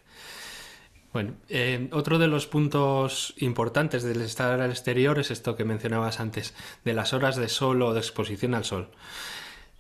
[1.12, 6.20] Bueno, eh, otro de los puntos importantes del estar al exterior es esto que mencionabas
[6.20, 6.54] antes,
[6.86, 8.90] de las horas de sol o de exposición al sol.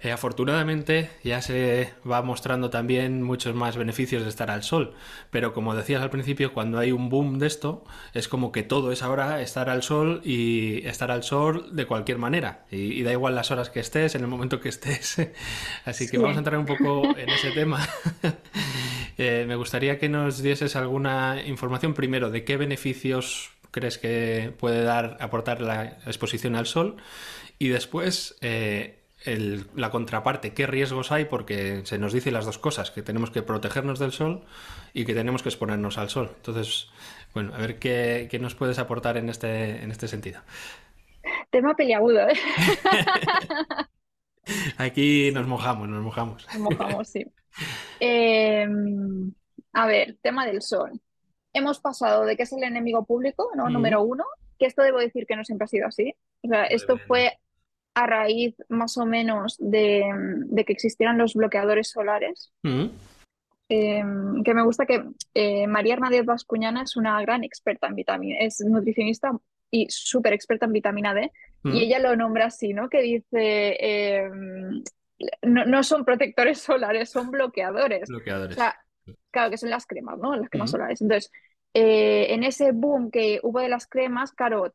[0.01, 4.93] Eh, afortunadamente ya se va mostrando también muchos más beneficios de estar al sol,
[5.29, 8.93] pero como decías al principio, cuando hay un boom de esto, es como que todo
[8.93, 13.11] es ahora estar al sol y estar al sol de cualquier manera, y, y da
[13.11, 15.17] igual las horas que estés, en el momento que estés.
[15.85, 16.37] Así que vamos a Sí.
[16.39, 17.85] entrar un poco en ese tema.
[19.19, 24.83] Eh, me gustaría que nos dieses alguna información primero de qué beneficios crees que puede
[24.83, 26.95] dar aportar la exposición al sol
[27.59, 32.57] y después eh, el- la contraparte, qué riesgos hay, porque se nos dice las dos
[32.57, 34.43] cosas, que tenemos que protegernos del sol
[34.93, 36.31] y que tenemos que exponernos al sol.
[36.37, 36.87] Entonces,
[37.33, 40.39] bueno, a ver qué, qué nos puedes aportar en este, en este sentido.
[41.51, 42.33] Tema peliagudo, ¿eh?
[44.77, 46.47] Aquí nos mojamos, nos mojamos.
[46.53, 47.25] nos mojamos, sí.
[47.99, 48.67] Eh,
[49.73, 50.99] a ver, tema del sol.
[51.53, 53.65] Hemos pasado de que es el enemigo público, ¿no?
[53.65, 54.23] Mm, Número uno,
[54.57, 56.13] que esto debo decir que no siempre ha sido así.
[56.43, 57.07] O sea, Muy esto bien.
[57.07, 57.39] fue
[57.95, 60.05] a raíz más o menos de,
[60.45, 62.51] de que existieran los bloqueadores solares.
[62.63, 62.87] Mm,
[63.71, 64.03] Eh,
[64.43, 65.03] que me gusta que
[65.35, 69.31] eh, María Hernández Bascuñana es una gran experta en vitamina, es nutricionista
[69.69, 71.31] y súper experta en vitamina D,
[71.65, 72.89] y ella lo nombra así, ¿no?
[72.89, 74.27] Que dice, eh,
[75.41, 78.03] no, no son protectores solares, son bloqueadores.
[78.03, 78.55] O Bloqueadores.
[78.55, 78.75] sea,
[79.31, 80.35] claro que son las cremas, ¿no?
[80.35, 81.01] Las cremas solares.
[81.01, 81.31] Entonces,
[81.73, 84.73] eh, en ese boom que hubo de las cremas, claro,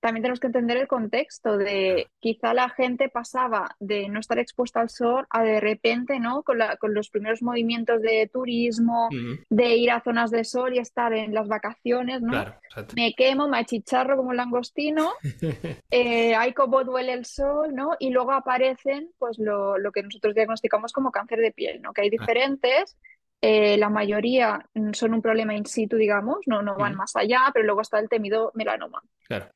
[0.00, 4.80] también tenemos que entender el contexto de quizá la gente pasaba de no estar expuesta
[4.80, 6.42] al sol a de repente, ¿no?
[6.42, 10.74] Con la- con los primeros movimientos de turismo, Mm, de ir a zonas de sol
[10.74, 12.32] y estar en las vacaciones, ¿no?
[12.32, 12.54] Claro.
[12.96, 15.12] Me quemo, me achicharro como un langostino,
[15.90, 17.90] eh, hay como duele el sol, ¿no?
[17.98, 21.92] Y luego aparecen, pues, lo, lo que nosotros diagnosticamos como cáncer de piel, ¿no?
[21.92, 22.96] Que hay diferentes,
[23.42, 27.16] eh, la mayoría mm, son un problema in situ, digamos, no, no van Mm, más
[27.16, 29.02] allá, pero luego está el temido melanoma.
[29.26, 29.46] Claro.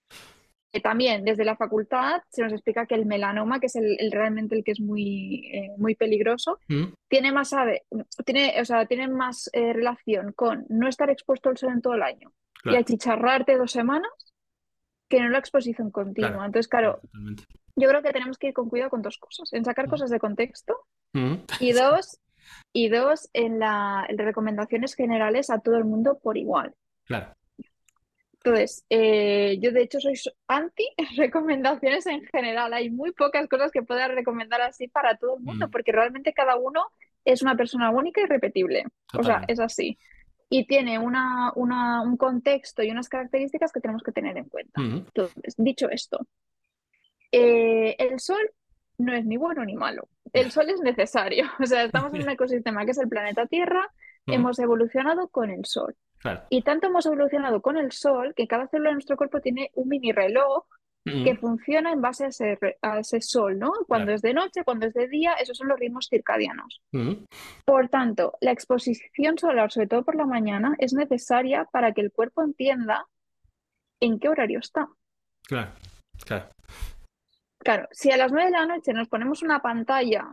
[0.81, 4.55] También desde la facultad se nos explica que el melanoma, que es el, el- realmente
[4.57, 7.83] el que es muy, eh, muy peligroso, Mm, tiene más, ave-
[8.25, 11.95] tiene, o sea, tiene más eh, relación con no estar expuesto al sol en todo
[11.95, 12.33] el año
[12.65, 14.11] y achicharrarte dos semanas
[15.09, 16.07] que no la exposición Claro.
[16.07, 16.47] continua.
[16.47, 17.45] Entonces, Claro, totalmente.
[17.77, 20.11] yo creo que tenemos que ir con cuidado con dos cosas, en sacar Mm, cosas
[20.11, 20.77] de contexto
[21.13, 22.19] mm, y dos,
[22.73, 26.75] y dos en la en recomendaciones generales a todo el mundo por igual.
[27.05, 27.33] Claro.
[28.45, 32.75] Entonces, eh, yo de hecho soy so- anti recomendaciones en general.
[32.75, 36.35] Hay muy pocas cosas que pueda recomendar así para todo el mundo, Mm, porque realmente
[36.35, 36.85] cada uno
[37.25, 38.85] es una persona única y repetible.
[39.15, 39.99] O sea, es así.
[40.51, 44.81] Y tiene una, una- un contexto y unas características que tenemos que tener en cuenta.
[44.81, 46.27] Mm, Entonces, dicho esto,
[47.33, 48.51] eh, el sol
[48.99, 50.09] no es ni bueno ni malo.
[50.33, 51.47] El sol es necesario.
[51.61, 53.91] O sea, estamos en un ecosistema que es el planeta Tierra.
[54.27, 55.95] Hemos evolucionado con el sol.
[56.19, 56.43] Claro.
[56.49, 59.89] Y tanto hemos evolucionado con el sol que cada célula de nuestro cuerpo tiene un
[59.89, 60.65] mini reloj
[61.05, 63.73] que funciona en base a ese, re- a ese sol, ¿no?
[63.87, 64.15] Cuando Claro.
[64.17, 66.81] es de noche, cuando es de día, esos son los ritmos circadianos.
[67.67, 72.11] Por tanto, la exposición solar, sobre todo por la mañana, es necesaria para que el
[72.11, 73.07] cuerpo entienda
[74.01, 74.89] en qué horario está.
[75.47, 75.73] Claro.
[76.25, 76.47] Claro.
[77.59, 80.27] Claro, si a las 9 de la noche nos ponemos una pantalla,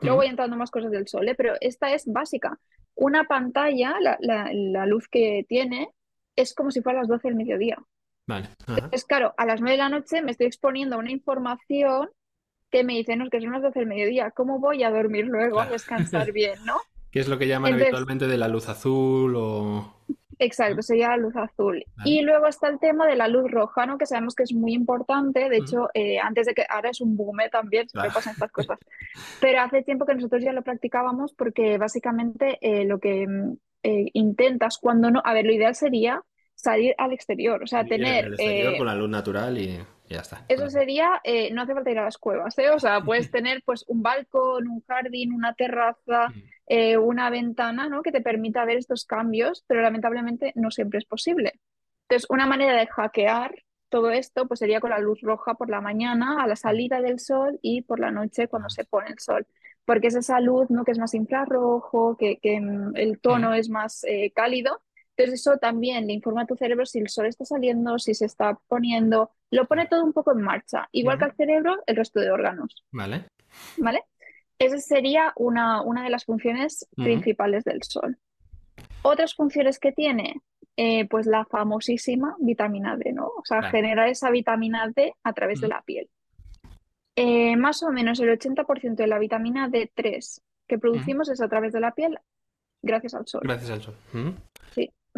[0.00, 1.34] luego voy entrando más cosas del sol, ¿eh?
[1.34, 2.56] Pero esta es básica.
[3.00, 5.88] Una pantalla, la, la- la luz que tiene,
[6.36, 7.78] es como si fuera las 12 del mediodía.
[8.26, 8.48] Vale.
[8.66, 8.88] Ajá.
[8.92, 12.10] Es claro, a las 9 de la noche me estoy exponiendo a una información
[12.70, 15.26] que me dice, no, es que son las 12 del mediodía, ¿cómo voy a dormir
[15.26, 16.76] luego, a descansar bien, ¿no?
[17.12, 19.94] ¿Qué es lo que llaman Entonces, habitualmente de la luz azul o...?
[20.38, 21.84] Exacto, sería la luz azul.
[21.96, 22.10] Vale.
[22.10, 23.98] Y luego está el tema de la luz roja, ¿no?
[23.98, 27.00] Que sabemos que es muy importante, de Mm, hecho, eh, antes de que, ahora es
[27.00, 27.48] un boom ¿eh?
[27.50, 28.78] también, siempre pasan estas cosas,
[29.40, 34.06] pero hace tiempo que nosotros ya lo practicábamos porque básicamente eh, lo que mm, eh,
[34.12, 36.22] intentas cuando no, a ver, lo ideal sería
[36.54, 38.26] salir al exterior, o sea, tener...
[38.26, 40.44] el exterior con la luz natural y ya está.
[40.48, 40.70] Eso Claro.
[40.70, 42.70] sería, eh, no hace falta ir a las cuevas, ¿eh?
[42.70, 47.88] O sea, puedes tener pues un balcón, un jardín, una terraza, Mm, eh, una ventana,
[47.88, 48.02] ¿no?
[48.02, 51.60] Que te permita ver estos cambios, pero lamentablemente no siempre es posible.
[52.08, 53.54] Entonces, una manera de hackear
[53.90, 57.00] todo esto pues sería con la luz roja por la mañana, a la mm, salida
[57.00, 59.46] del sol y por la noche cuando ah, se pone el sol.
[59.84, 60.84] Porque es esa luz, ¿no?
[60.84, 64.82] Que es más infrarrojo, que, que mm, el mm, tono es más eh, cálido
[65.18, 68.24] Entonces eso también le informa a tu cerebro si el sol está saliendo, si se
[68.24, 72.20] está poniendo, lo pone todo un poco en marcha, igual que al cerebro, el resto
[72.20, 72.84] de órganos.
[72.92, 73.24] Vale.
[73.78, 74.04] ¿Vale?
[74.60, 78.16] Esa sería una, una de las funciones principales del sol.
[79.02, 80.40] Otras funciones que tiene,
[80.76, 83.26] eh, pues la famosísima vitamina D, ¿no?
[83.26, 86.08] O sea, generar esa vitamina D a través de la piel.
[87.16, 91.72] Eh, más o menos el 80% de la vitamina D3 que producimos es a través
[91.72, 92.20] de la piel
[92.82, 93.40] gracias al sol.
[93.42, 93.96] Gracias al sol.
[94.12, 94.32] Sí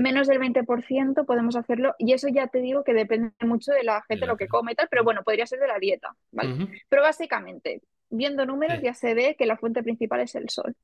[0.01, 4.03] menos del 20% podemos hacerlo y eso ya te digo que depende mucho de la
[4.03, 6.69] gente lo que come y tal, pero bueno, podría ser de la dieta, ¿vale?
[6.89, 10.75] Pero básicamente, viendo números ya se ve que la fuente principal es el sol.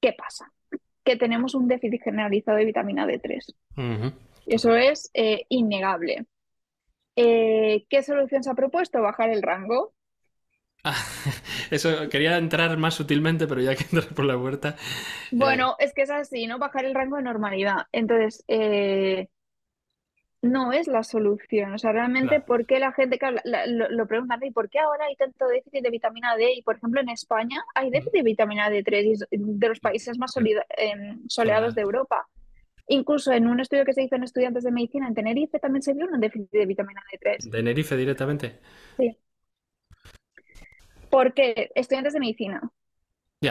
[0.00, 0.52] ¿Qué pasa?
[1.04, 3.54] Que tenemos un déficit generalizado de vitamina D3.
[4.46, 6.26] Eso es eh, innegable.
[7.16, 9.02] Eh, ¿Qué solución se ha propuesto?
[9.02, 9.92] Bajar el rango.
[11.70, 14.76] eso quería entrar más sutilmente, pero ya que entrar por la puerta.
[15.30, 16.58] Eh, bueno, es que es así, ¿no?
[16.58, 17.86] Bajar el rango de normalidad.
[17.92, 19.28] Entonces, eh,
[20.42, 21.74] no es la solución.
[21.74, 25.46] O sea, realmente, ¿por qué la gente lo, preguntan, ¿y por qué ahora hay tanto
[25.46, 26.54] déficit de vitamina D?
[26.54, 31.20] Y por ejemplo, en España hay déficit de vitamina D3 de los países más em,
[31.28, 32.26] soleados de Europa.
[32.88, 35.94] Incluso en un estudio que se hizo en estudiantes de medicina en Tenerife también se
[35.94, 37.50] vio un déficit de vitamina D3.
[37.50, 38.58] ¿Tenerife directamente?
[38.96, 39.16] Sí.
[41.10, 41.70] ¿Por qué?
[41.74, 42.70] Estudiantes de medicina.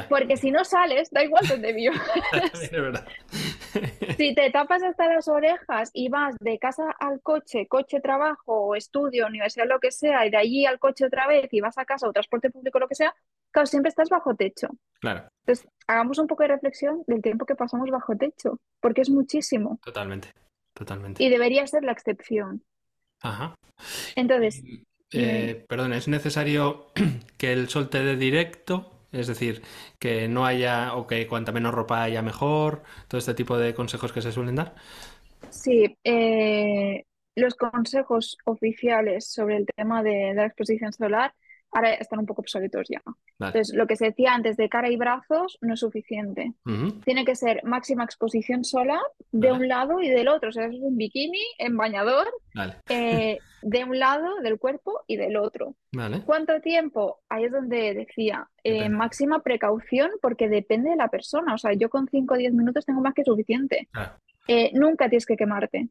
[0.07, 1.95] Porque si no sales, da igual donde vivo.
[4.17, 9.25] si te tapas hasta las orejas y vas de casa al coche, coche, trabajo, estudio,
[9.25, 12.07] universidad, lo que sea, y de allí al coche otra vez y vas a casa
[12.07, 13.15] o transporte público, lo que sea,
[13.49, 14.67] claro, siempre estás bajo techo.
[14.99, 15.27] Claro.
[15.43, 19.79] Entonces, hagamos un poco de reflexión del tiempo que pasamos bajo techo, porque es muchísimo.
[19.83, 20.29] Totalmente,
[20.73, 21.23] totalmente.
[21.23, 22.63] Y debería ser la excepción.
[23.21, 23.55] Ajá.
[24.15, 24.61] Entonces,
[25.11, 26.87] eh, perdón, ¿es necesario
[27.37, 28.91] que el sol te dé directo?
[29.11, 29.61] Es decir,
[29.97, 34.11] que no haya o que cuanta menos ropa haya mejor, todo este tipo de consejos
[34.11, 34.75] que se suelen dar.
[35.49, 41.33] Sí, eh, los consejos oficiales sobre el tema de la exposición solar
[41.71, 43.01] ahora están un poco obsoletos ya.
[43.39, 46.53] Entonces, lo que se decía antes de cara y brazos no es suficiente.
[47.05, 49.01] Tiene que ser máxima exposición solar
[49.31, 50.49] de un lado y del otro.
[50.49, 52.27] O sea, es un bikini, en bañador,
[52.89, 55.75] eh, de un lado del cuerpo y del otro.
[56.25, 57.19] ¿Cuánto tiempo?
[57.29, 61.53] Ahí es donde decía, eh, máxima precaución porque depende de la persona.
[61.53, 63.87] O sea, yo con 5 o 10 minutos tengo más que suficiente.
[64.47, 65.89] Eh, nunca tienes que quemarte.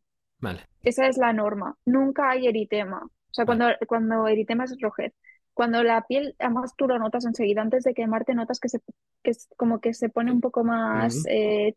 [0.83, 1.77] Esa es la norma.
[1.85, 3.03] Nunca hay eritema.
[3.05, 5.15] O sea, cuando, cuando eritema es rojez
[5.59, 8.79] cuando la piel, además tú lo notas enseguida, antes de quemarte notas que, se,
[9.25, 11.75] que es como que se pone un poco más eh,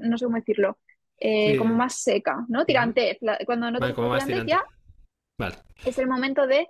[0.00, 0.78] no sé cómo decirlo,
[1.18, 2.64] eh, como más seca, ¿no?
[2.64, 3.18] Tirante.
[3.46, 4.62] Cuando notas tirante, ya
[5.84, 6.68] es el momento de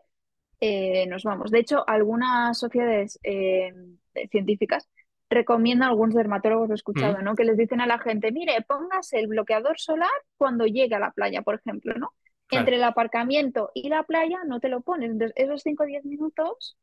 [0.60, 1.50] eh, nos vamos.
[1.50, 3.20] De hecho, algunas sociedades
[4.30, 4.88] científicas
[5.28, 7.34] recomiendan, algunos dermatólogos lo he escuchado, ¿no?
[7.34, 10.08] Que les dicen a la gente, mire, póngase el bloqueador solar
[10.38, 12.14] cuando llegue a la playa, por ejemplo, ¿no?
[12.54, 15.10] Entre el aparcamiento y la playa no te lo pones.
[15.10, 16.76] Entonces, esos 5 o 10 minutos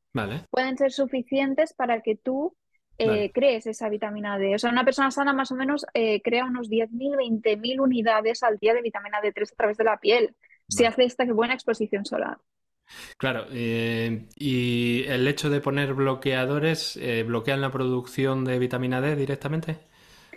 [0.50, 2.56] pueden ser suficientes para que tú
[2.98, 4.56] eh, crees esa vitamina D.
[4.56, 8.58] O sea, una persona sana más o menos eh, crea unos 10.000, 20.000 unidades al
[8.58, 10.36] día de vitamina D3 a través de la piel,
[10.68, 12.38] si hace esta buena exposición solar.
[13.18, 19.91] Claro, eh, y el hecho de poner bloqueadores, ¿bloquean la producción de vitamina D directamente?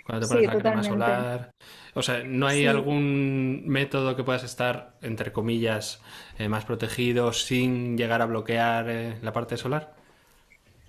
[0.05, 1.51] Cuando te pones la crema solar.
[1.95, 6.03] O sea, ¿no hay algún método que puedas estar, entre comillas,
[6.39, 9.95] eh, más protegido sin llegar a bloquear eh, la parte solar?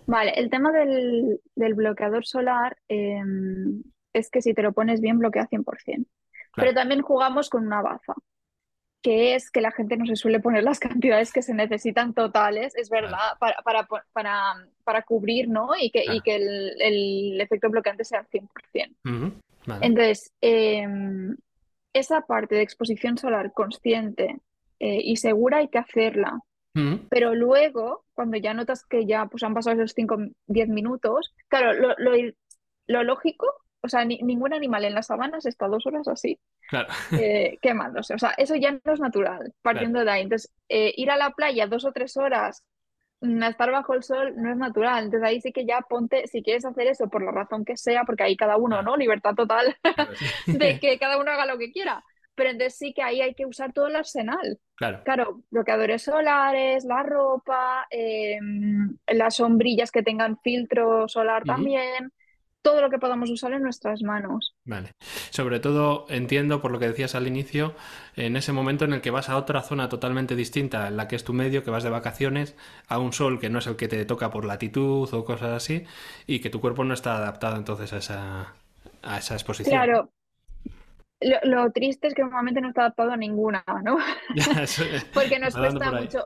[0.05, 3.81] Vale, el tema del, bloqueador solar em,
[4.13, 6.05] es que si te lo pones bien bloquea 100%.
[6.55, 8.15] Pero también jugamos con una baza
[9.05, 12.75] que es que la gente no se suele poner las cantidades que se necesitan totales,
[12.75, 15.69] es verdad, para, para, para, para, cubrir, ¿no?
[15.79, 19.33] Y que, y que el, el, efecto bloqueante sea al 100%.
[19.81, 21.37] Entonces, em,
[21.93, 24.39] esa parte de exposición solar consciente
[24.79, 26.39] eh, y segura hay que hacerla.
[27.09, 31.71] Pero luego, cuando ya notas que ya pues, han pasado esos 5 10 minutos, claro,
[31.71, 32.11] lo, lo,
[32.87, 33.45] lo lógico
[33.85, 36.39] o sea, ningún animal en las sabanas está dos horas así
[37.11, 38.15] eh, quemándose.
[38.15, 40.23] O sea, eso ya no es natural, partiendo de ahí.
[40.23, 42.63] Entonces, eh, ir a la playa dos o tres horas
[43.21, 45.05] mm, a estar bajo el sol no es natural.
[45.05, 48.03] Entonces ahí sí que ya ponte, si quieres hacer eso por la razón que sea,
[48.05, 48.97] porque ahí cada uno, ¿no?
[48.97, 49.75] Libertad total
[50.47, 52.03] de que cada uno haga lo que quiera.
[52.33, 54.59] Pero entonces sí que ahí hay que usar todo el arsenal.
[54.75, 55.01] Claro.
[55.05, 62.11] Claro, bloqueadores solares, la ropa, em, las sombrillas que tengan filtro solar también
[62.65, 64.55] todo lo que podamos usar en nuestras manos.
[64.63, 64.93] Vale.
[65.29, 67.75] Sobre todo entiendo, por lo que decías al inicio,
[68.15, 71.15] en ese momento en el que vas a otra zona totalmente distinta, en la que
[71.15, 72.55] es tu medio, que vas de vacaciones,
[72.87, 75.83] a un sol que no es el que te toca por latitud o cosas así,
[76.25, 78.55] y que tu cuerpo no está adaptado entonces a esa,
[79.03, 79.71] a esa exposición.
[79.71, 80.09] Claro.
[81.43, 83.99] Lo, triste es que normalmente no está adaptado a ninguna, ¿no?
[85.13, 86.25] Porque nos cuesta mucho.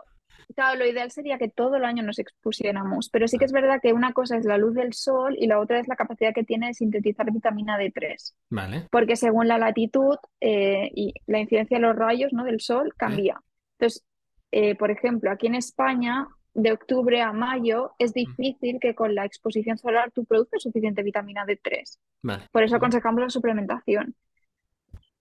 [0.55, 3.79] Claro, lo ideal sería que todo el año nos expusiéramos, pero sí que es verdad
[3.81, 6.43] que una cosa es la luz del sol y la otra es la capacidad que
[6.43, 8.33] tiene de sintetizar vitamina D3.
[8.49, 8.87] Vale.
[8.91, 12.43] Porque según la latitud eh, y la incidencia de los rayos ¿no?
[12.43, 13.41] del sol cambia.
[13.77, 14.03] Entonces,
[14.51, 19.25] eh, por ejemplo, aquí en España, de octubre a mayo, es difícil que con la
[19.25, 21.99] exposición solar tú produzcas suficiente vitamina D3.
[22.23, 22.43] Vale.
[22.51, 24.15] Por eso aconsejamos la suplementación.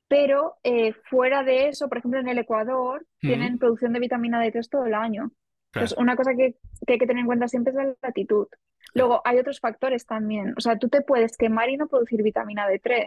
[0.09, 4.69] Pero eh, fuera de eso, por ejemplo, en el Ecuador tienen producción de vitamina D3
[4.69, 5.31] todo el año.
[5.73, 6.57] Entonces, una cosa que,
[6.87, 8.47] hay que tener en cuenta siempre es la latitud.
[8.95, 10.55] Luego, hay otros factores también.
[10.57, 13.07] O sea, tú te puedes quemar y no producir vitamina D3,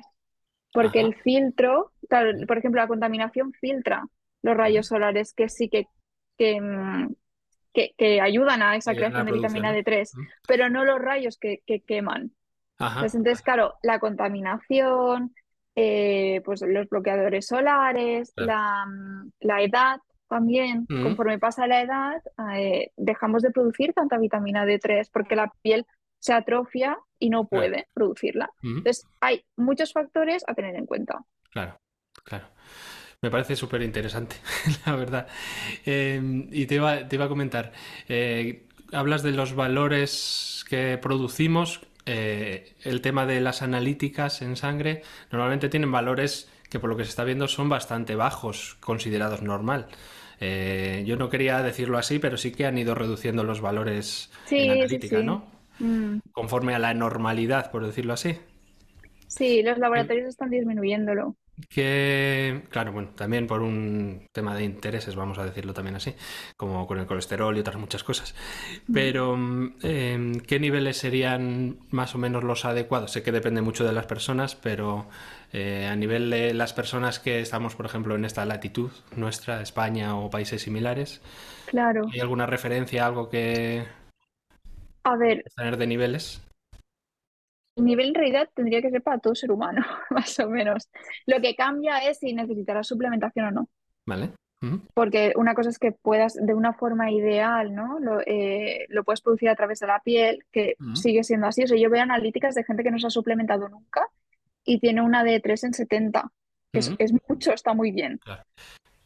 [0.72, 1.92] porque el filtro,
[2.48, 4.06] por ejemplo, la contaminación filtra
[4.44, 5.88] los rayos solares que sí que,
[6.38, 7.14] que, mm,
[7.74, 10.12] que, ayudan a esa creación de vitamina D3,
[10.48, 12.32] pero no los rayos que, queman.
[13.00, 15.36] Pues entonces, claro, la contaminación,
[15.76, 18.86] eh, pues los bloqueadores solares, la,
[19.62, 22.22] edad también, conforme pasa la edad,
[22.56, 25.86] eh, dejamos de producir tanta vitamina D3 porque la piel
[26.20, 28.50] se atrofia y no puede producirla.
[28.64, 31.26] Entonces, hay muchos factores a tener en cuenta.
[31.52, 31.78] Claro,
[32.24, 32.46] claro.
[33.22, 34.38] Me parece súper interesante,
[34.86, 35.28] la verdad.
[35.86, 37.72] Em, y te iba, te iba, a comentar,
[38.08, 45.04] eh, hablas de los valores que producimos, eh, el tema de las analíticas en sangre
[45.32, 49.88] normalmente tienen valores que por lo que se está viendo son bastante bajos, considerados normal.
[50.40, 54.72] Eh, yo no quería decirlo así, pero sí que han ido reduciendo los valores en
[54.72, 55.46] analítica, ¿no?
[55.80, 56.20] Mm.
[56.32, 58.38] Conforme a la normalidad, por decirlo así.
[59.28, 61.36] Sí, los laboratorios están disminuyéndolo
[61.70, 66.14] que, claro, bueno, también por un tema de intereses, vamos a decirlo también así,
[66.58, 68.36] como con el colesterol y otras muchas cosas.
[68.92, 73.12] Pero, em, ¿qué niveles serían más o menos los adecuados?
[73.12, 75.08] Sé que depende mucho de las personas, pero
[75.54, 80.16] eh, a nivel de las personas que estamos, por ejemplo, en esta latitud nuestra, España
[80.16, 81.22] o países similares,
[81.66, 82.08] claro.
[82.14, 83.86] ¿hay alguna referencia, algo que...
[85.04, 85.44] A ver.
[85.56, 86.42] Tener de niveles?
[87.76, 90.90] El nivel en realidad tendría que ser para todo ser humano, más o menos.
[91.26, 93.70] Lo que cambia es si necesitarás suplementación o no.
[94.06, 94.32] Vale.
[94.94, 98.00] Porque una cosa es que puedas, de una forma ideal, ¿no?
[98.00, 101.64] Lo, eh, lo puedes producir a través de la piel, que sigue siendo así.
[101.64, 104.08] O sea, yo veo analíticas de gente que no se ha suplementado nunca
[104.64, 106.32] y tiene una de 3 en 70,
[106.72, 108.20] que es, mucho, está muy bien.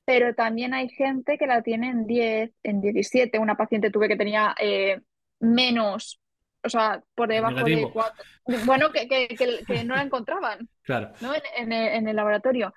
[0.04, 3.40] Pero también hay gente que la tiene en 10, en 17.
[3.40, 5.00] Una paciente tuve que tenía eh,
[5.40, 6.20] menos
[6.66, 8.24] o sea, por debajo de cuatro.
[8.66, 11.12] Bueno, que, que, no la encontraban claro.
[11.22, 11.34] ¿no?
[11.56, 11.72] En,
[12.08, 12.74] el, laboratorio.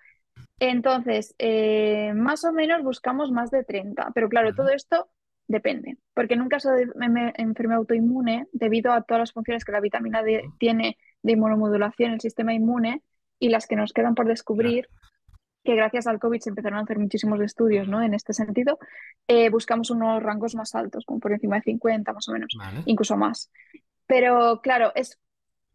[0.60, 5.08] Entonces, eh, más o menos buscamos más de 30, pero claro, todo esto
[5.46, 6.86] depende, porque en un caso de
[7.36, 12.14] enfermedad autoinmune, debido a todas las funciones que la vitamina D tiene de inmunomodulación en
[12.14, 13.02] el sistema inmune
[13.38, 14.88] y las que nos quedan por descubrir,
[15.68, 18.02] que gracias al COVID se empezaron a hacer muchísimos estudios ¿no?
[18.02, 18.78] en este sentido,
[19.26, 22.56] eh, buscamos unos rangos más altos, como por encima de 50 más o menos,
[22.86, 23.52] incluso más.
[24.06, 25.20] Pero claro, es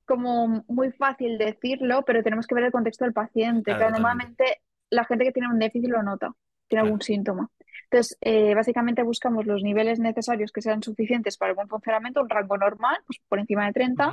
[0.06, 3.78] como muy fácil decirlo, pero tenemos que ver el contexto del paciente.
[3.78, 6.34] que normalmente la gente que tiene un déficit lo nota,
[6.68, 7.52] tiene algún síntoma.
[7.84, 12.30] Entonces, eh, básicamente buscamos los niveles necesarios que sean suficientes para el buen funcionamiento, un
[12.30, 14.12] rango normal, pues por encima de 30,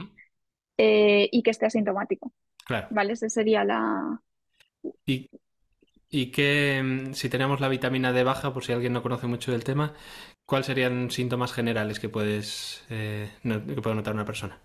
[0.77, 2.31] eh, y que esté asintomático.
[2.67, 2.89] Claro.
[2.91, 3.15] ¿Vale?
[3.15, 4.21] Esa sería la...
[5.07, 5.31] ¿Y
[6.11, 9.53] y que mm, si tenemos la vitamina D baja, por si alguien no conoce mucho
[9.53, 9.95] del tema,
[10.45, 14.59] ¿cuáles serían síntomas generales que puedes eh, que puede notar una persona?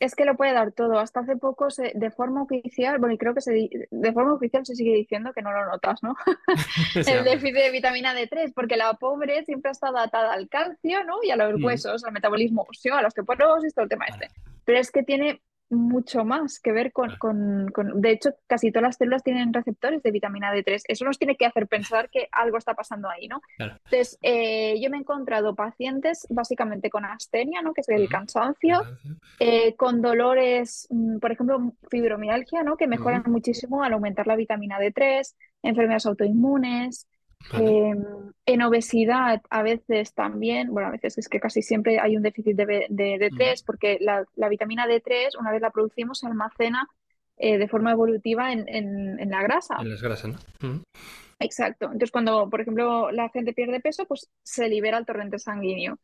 [0.00, 0.98] Es que lo puede dar todo.
[0.98, 4.74] Hasta hace poco, de forma oficial, bueno, y creo que se, de forma oficial se
[4.74, 6.16] sigue diciendo que no lo notas, ¿no?
[6.94, 11.22] el déficit de vitamina D3, porque la pobre siempre ha estado atada al calcio, ¿no?
[11.22, 11.64] Y a los mm.
[11.64, 14.30] huesos, al metabolismo, a los que y todo el tema este.
[14.64, 19.22] Pero es que tiene mucho más que ver con, De hecho, casi todas las células
[19.22, 20.82] tienen receptores de vitamina D3.
[20.88, 23.40] Eso nos tiene que hacer pensar que algo está pasando ahí, ¿no?
[23.58, 27.72] Entonces, eh, yo me he encontrado pacientes básicamente con astenia, ¿no?
[27.72, 28.82] Que es el cansancio,
[29.38, 32.76] eh, con dolores, mm, por ejemplo, fibromialgia, ¿no?
[32.76, 37.06] Que mejoran muchísimo al aumentar la vitamina D3, enfermedades autoinmunes,
[37.52, 38.04] Em,
[38.46, 42.56] en obesidad a veces también, bueno, a veces es que casi siempre hay un déficit
[42.56, 46.88] de, de, D3 porque la, vitamina D3 una vez la producimos se almacena
[47.36, 49.76] eh, de forma evolutiva en, en, la grasa.
[49.80, 50.82] En las grasas, ¿no?
[51.38, 51.86] Exacto.
[51.86, 55.98] Entonces cuando, por ejemplo, la gente pierde peso, pues se libera el torrente sanguíneo.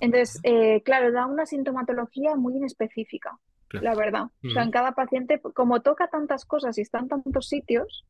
[0.00, 3.38] Entonces, eh, claro, da una sintomatología muy inespecífica,
[3.70, 4.24] la verdad.
[4.44, 8.04] O sea, en cada paciente, como toca tantas cosas y está en tantos sitios,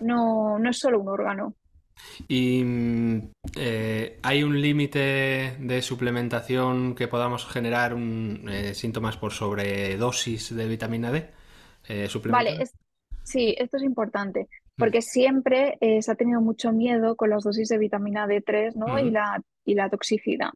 [0.00, 1.54] no, no es solo un órgano.
[2.28, 9.32] ¿Y mm, eh, hay un límite de suplementación que podamos generar un, eh, síntomas por
[9.32, 11.30] sobredosis de vitamina D?
[11.88, 12.64] Eh, vale,
[13.24, 17.68] Sí, esto es importante, porque siempre eh, se ha tenido mucho miedo con las dosis
[17.68, 18.98] de vitamina D3, ¿no?
[18.98, 20.50] Y la, y la toxicidad.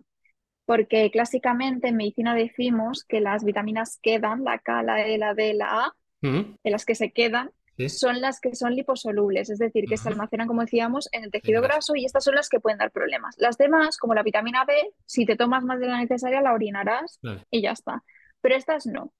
[0.64, 5.55] Porque clásicamente en medicina decimos que las vitaminas quedan, la K, la E, la D,
[5.55, 7.88] la A, en las que se quedan, Sí.
[7.88, 11.60] son las que son liposolubles, es decir, que se almacenan, como decíamos, en el tejido
[11.60, 13.34] graso y estas son las que pueden dar problemas.
[13.38, 14.74] Las demás, como la vitamina B,
[15.04, 17.44] si te tomas más de la necesaria, la orinarás Vale.
[17.50, 18.02] y ya está.
[18.40, 19.12] Pero estas no.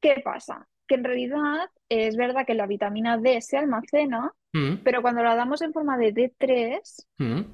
[0.00, 0.68] ¿Qué pasa?
[0.86, 5.22] Que en realidad eh, es verdad que la vitamina D se almacena, Ujú, pero cuando
[5.22, 7.52] la damos en forma de D3, ujú,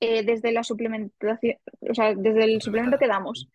[0.00, 3.48] eh, desde la suplementación, o sea, desde el suplemento que damos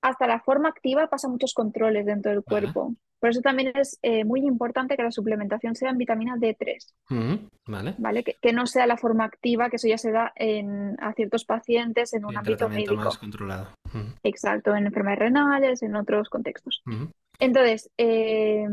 [0.00, 2.94] hasta la forma activa pasa muchos controles dentro del cuerpo.
[3.20, 7.48] Por eso también es eh, muy importante que la suplementación sea en vitamina D3, Ujú,
[7.66, 7.94] Vale.
[7.98, 8.22] ¿vale?
[8.24, 11.44] Que, que no sea la forma activa, que eso ya se da en, a ciertos
[11.44, 13.20] pacientes en un en ámbito tratamiento más médico.
[13.20, 13.68] controlado.
[13.86, 16.82] Ujú, Exacto, en enfermedades renales, en otros contextos.
[16.86, 17.10] ujú,
[17.40, 18.64] Entonces, eh,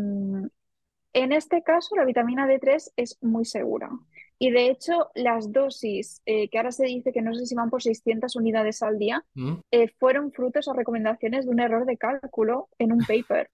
[1.14, 3.90] en este caso, la vitamina D3 es muy segura.
[4.38, 7.70] Y de hecho, las dosis, eh, que ahora se dice que no sé si van
[7.70, 9.24] por 600 unidades al día,
[9.72, 13.50] eh, fueron frutos o recomendaciones de un error de cálculo en un paper,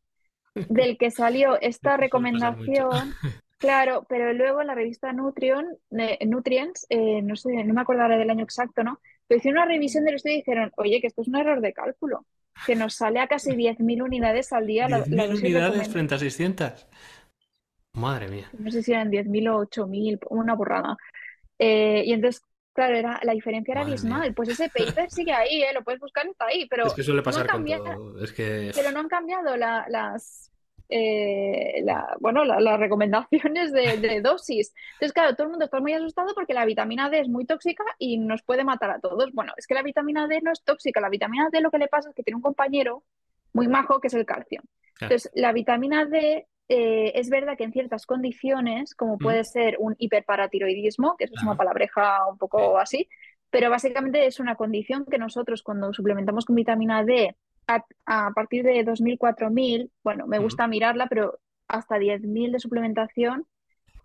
[0.67, 2.01] del que salió esta mucho.
[2.01, 3.13] recomendación.
[3.57, 8.01] Claro, pero luego en la revista Nutrion, eh, Nutrients, eh, no sé, no me acuerdo
[8.01, 8.99] ahora del año exacto, ¿no?
[9.27, 11.71] Pero hicieron una revisión del estudio y dijeron, oye, que esto es un error de
[11.71, 12.25] cálculo,
[12.65, 16.15] que nos sale a casi 10.000 unidades al día la, la 10.000 dosis unidades frente
[16.15, 16.87] a 600.
[17.93, 18.49] Madre mía.
[18.57, 20.97] no sé si eran 10.000 o 8.000, una burrada.
[21.59, 22.43] Eh, y entonces,
[22.73, 23.99] claro, era, la diferencia era Madre mía.
[24.01, 24.33] abismal.
[24.33, 25.73] Pues ese paper sigue ahí, ¿eh?
[25.73, 28.23] Lo puedes buscar, está ahí, Es pero que suele no pasar con cambiado, todo.
[28.23, 28.71] Es que.
[28.75, 30.51] pero no han cambiado la- las,
[30.89, 34.73] eh, la- bueno, la- las recomendaciones de, de dosis.
[34.93, 37.83] Entonces, claro, todo el mundo está muy asustado porque la vitamina D es muy tóxica
[37.97, 39.31] y nos puede matar a todos.
[39.33, 40.99] Bueno, es que la vitamina D no es tóxica.
[41.01, 43.03] La vitamina D lo que le pasa es que tiene un compañero
[43.53, 44.61] muy majo que es el calcio.
[44.99, 49.95] Entonces, la vitamina D eh, es verdad que en ciertas condiciones, como puede ser un
[49.97, 53.09] hiperparatiroidismo, que eso es una palabreja un poco así,
[53.49, 57.35] pero básicamente es una condición que nosotros cuando suplementamos con vitamina D
[57.67, 61.37] a, a partir de 2.000, 4.000, bueno, me gusta mirarla, pero
[61.67, 63.45] hasta 10.000 de suplementación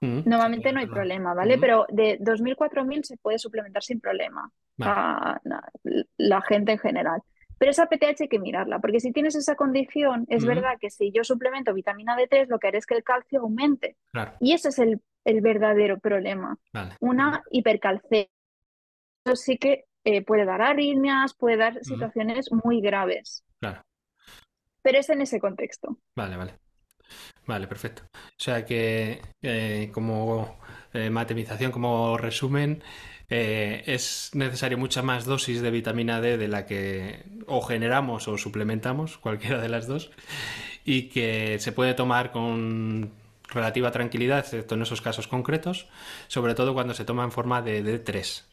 [0.01, 1.59] normalmente no hay problema, ¿vale?
[1.59, 4.93] Pero de 2.000, 4.000 se puede suplementar sin problema Vale.
[4.95, 5.73] a la,
[6.17, 7.23] la gente en general.
[7.59, 11.11] Pero esa PTH hay que mirarla, porque si tienes esa condición, es verdad que si
[11.11, 13.97] yo suplemento vitamina D3, lo que haré es que el calcio aumente.
[14.13, 14.33] Claro.
[14.41, 16.97] Y ese es el, el verdadero problema, Vale.
[17.01, 18.29] una hipercalcemia.
[19.25, 23.83] Eso sí que eh, puede dar arritmias, puede dar situaciones muy graves, Claro.
[24.83, 25.97] pero es en ese contexto.
[26.15, 26.55] Vale, vale.
[27.47, 28.03] Vale, perfecto.
[28.15, 30.59] O sea que eh, como
[30.97, 32.83] eh, matemización, como resumen,
[33.29, 38.39] eh, es necesario mucha más dosis de vitamina D de la que o generamos o
[38.39, 40.11] suplementamos, cualquiera de las dos,
[40.85, 43.13] y que se puede tomar con
[43.49, 45.89] relativa tranquilidad, excepto en esos casos concretos,
[46.27, 48.45] sobre todo cuando se toma en forma de D3.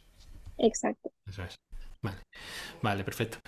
[0.60, 1.12] Exacto.
[1.28, 1.60] Eso es.
[2.04, 2.18] Vale,
[2.82, 3.40] vale, perfecto.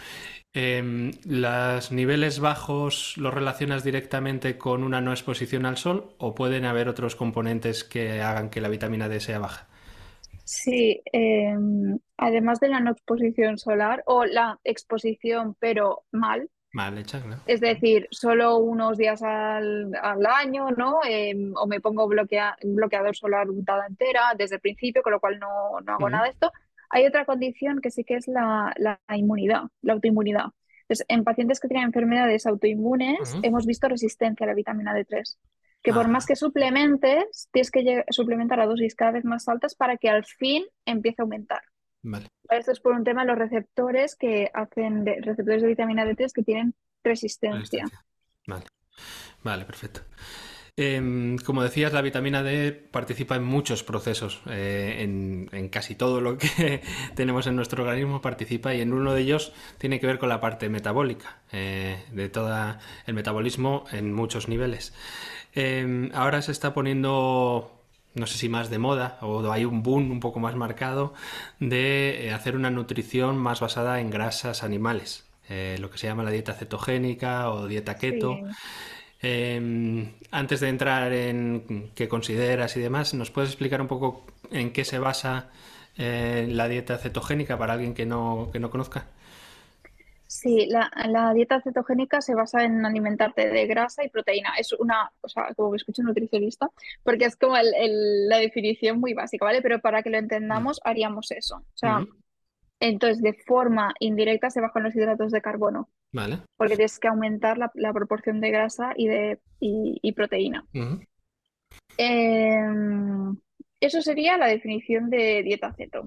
[0.53, 6.65] Em, ¿los niveles bajos los relacionas directamente con una no exposición al sol o pueden
[6.65, 9.67] haber otros componentes que hagan que la vitamina D sea baja?
[10.45, 17.21] Sí, em, además de la no exposición solar o la exposición pero mal, Mal hecha,
[17.21, 17.41] claro.
[17.47, 20.99] es decir, solo unos días al, al año, ¿no?
[21.07, 25.39] Em, o me pongo bloquea- bloqueador solar untada entera desde el principio, con lo cual
[25.39, 26.51] no, no hago nada de esto.
[26.95, 30.45] Hay otra condición que sí que es la, la inmunidad, la autoinmunidad.
[30.83, 35.37] Entonces, en pacientes que tienen enfermedades autoinmunes, hemos visto resistencia a la vitamina D3,
[35.83, 39.75] que por más Ah, que suplementes, tienes que suplementar a dosis cada vez más altas
[39.75, 41.63] para que al fin empiece a aumentar.
[42.01, 42.27] vale.
[42.49, 46.31] Esto es por un tema de los receptores que hacen de, receptores de vitamina D3
[46.31, 47.83] que tienen resistencia.
[47.83, 48.05] Resistencia.
[48.47, 48.65] Vale,
[49.43, 49.99] vale, perfecto.
[50.77, 56.37] Em, como decías, la vitamina D participa en muchos procesos, eh, en, casi todo lo
[56.37, 56.81] que
[57.15, 60.41] tenemos en nuestro organismo participa y en uno de ellos tiene que ver con la
[60.41, 64.93] parte metabólica, eh, de todo el metabolismo en muchos niveles.
[65.53, 67.71] Em, ahora se está poniendo,
[68.13, 71.13] no sé si más de moda o hay un boom un poco más marcado
[71.61, 75.23] de eh, hacer una nutrición más basada en grasas animales,
[75.79, 78.39] lo que se llama la dieta cetogénica o dieta keto.
[79.27, 79.59] Eh,
[80.31, 84.85] antes de entrar en qué consideras y demás, ¿nos puedes explicar un poco en qué
[84.85, 85.49] se basa
[85.97, 89.07] eh, la dieta cetogénica para alguien que no, que no conozca?
[90.27, 94.49] Sí, la, la dieta cetogénica se basa en alimentarte de grasa y proteína.
[94.59, 96.69] Es una, o sea, como que escucho un nutricionista,
[97.03, 99.61] porque es como el- el- la definición muy básica, ¿vale?
[99.61, 101.57] Pero para que lo entendamos, haríamos eso.
[101.57, 102.05] O sea,
[102.79, 106.39] entonces de forma indirecta se bajan los hidratos de carbono, Vale.
[106.57, 110.65] porque tienes que aumentar la, la proporción de grasa y de y, y proteína.
[111.97, 113.35] Em,
[113.79, 116.03] eso sería la definición de dieta ceto.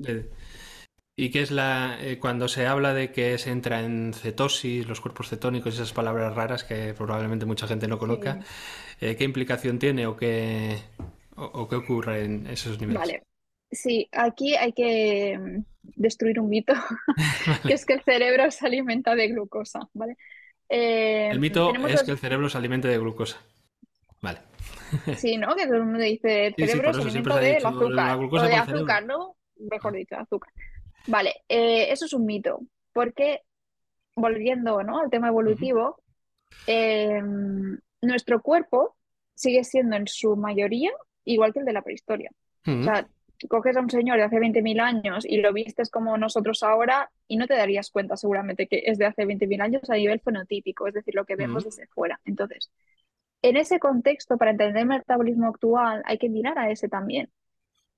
[1.17, 5.01] ¿Y qué es la eh, cuando se habla de que se entra en cetosis, los
[5.01, 8.41] cuerpos cetónicos, esas palabras raras que probablemente mucha gente no conozca,
[9.01, 9.07] Sí.
[9.07, 10.79] eh, qué implicación tiene o qué
[11.37, 13.01] o, o qué ocurre en esos niveles?
[13.01, 13.23] Vale.
[13.71, 15.64] Sí, aquí hay que mm,
[15.97, 16.75] destruir un mito,
[17.66, 20.16] que es que el cerebro se alimenta de glucosa, ¿vale?
[21.31, 23.39] El Eh, mito tenemos es que el cerebro se alimente de glucosa.
[24.23, 24.41] Vale.
[25.14, 25.55] sí, ¿no?
[25.57, 28.12] Que todo el mundo dice, el Sí, sí, cerebro por se alimenta se la azúcar,
[28.12, 28.64] o glucosa de el cerebro.
[28.77, 29.37] azúcar, ¿no?
[29.57, 30.53] Mejor dicho, azúcar.
[31.07, 32.61] Vale, eh, eso es un mito,
[32.93, 33.43] porque
[34.16, 35.01] volviendo, ¿no?
[35.01, 36.03] al tema evolutivo,
[36.66, 37.23] eh,
[38.03, 38.97] nuestro cuerpo
[39.35, 40.91] sigue siendo en su mayoría
[41.25, 42.31] igual que el de la prehistoria.
[42.81, 43.09] O sea,
[43.47, 47.36] coges a un señor de hace 20.000 años y lo vistes como nosotros ahora y
[47.36, 50.95] no te darías cuenta seguramente que es de hace 20.000 años a nivel fenotípico, es
[50.95, 52.18] decir, lo que vemos desde fuera.
[52.24, 52.70] Entonces,
[53.43, 57.30] en ese contexto, para entender el metabolismo actual, hay que mirar a ese también.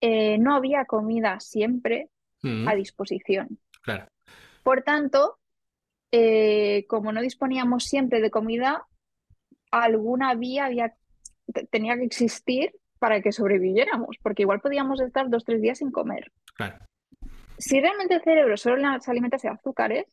[0.02, 2.08] Eh, no había comida siempre
[2.68, 3.58] a disposición.
[3.82, 4.06] Claro.
[4.62, 5.38] Por tanto,
[6.12, 8.86] eh, como no disponíamos siempre de comida,
[9.70, 10.94] alguna vía había,
[11.52, 15.90] te- tenía que existir para que sobreviviéramos, porque igual podíamos estar dos, tres días sin
[15.90, 16.30] comer.
[16.54, 16.78] Claro.
[17.58, 20.06] Si realmente el cerebro solo se alimentase de azúcares,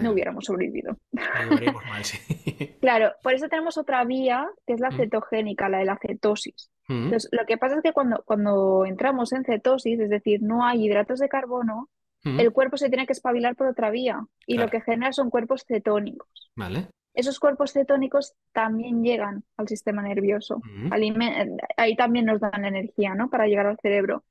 [0.00, 0.96] no hubiéramos sobrevivido.
[1.12, 2.18] Mal, sí.
[2.80, 4.96] Claro, por eso tenemos otra vía, que es la Ujú.
[4.96, 6.70] cetogénica, la de la cetosis.
[6.88, 6.98] Ujú.
[6.98, 10.86] Entonces, lo que pasa es que cuando, cuando entramos en cetosis, es decir, no hay
[10.86, 11.88] hidratos de carbono,
[12.24, 12.40] Ujú.
[12.40, 15.64] el cuerpo se tiene que espabilar por otra vía y lo que genera son cuerpos
[15.66, 16.50] cetónicos.
[16.56, 16.88] Vale.
[17.14, 20.62] Esos cuerpos cetónicos también llegan al sistema nervioso.
[20.90, 23.28] Alime- ahí también nos dan energía, ¿no?
[23.30, 24.22] Para llegar al cerebro.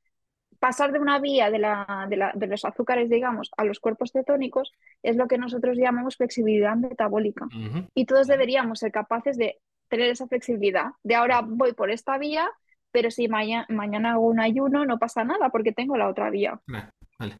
[0.59, 4.11] Pasar de una vía de, la, de, la- de los azúcares, digamos, a los cuerpos
[4.11, 4.73] cetónicos
[5.03, 7.47] es lo que nosotros llamamos flexibilidad metabólica.
[7.95, 9.57] Y todos deberíamos ser capaces de
[9.87, 10.91] tener esa flexibilidad.
[11.03, 12.49] De ahora voy por esta vía,
[12.91, 16.59] pero si maña- mañana hago un ayuno, no pasa nada porque tengo la otra vía.
[16.67, 16.89] Vale.
[17.19, 17.37] Vale.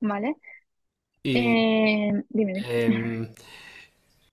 [0.00, 0.36] ¿Vale?
[1.22, 3.28] Y Eh, dime, dime.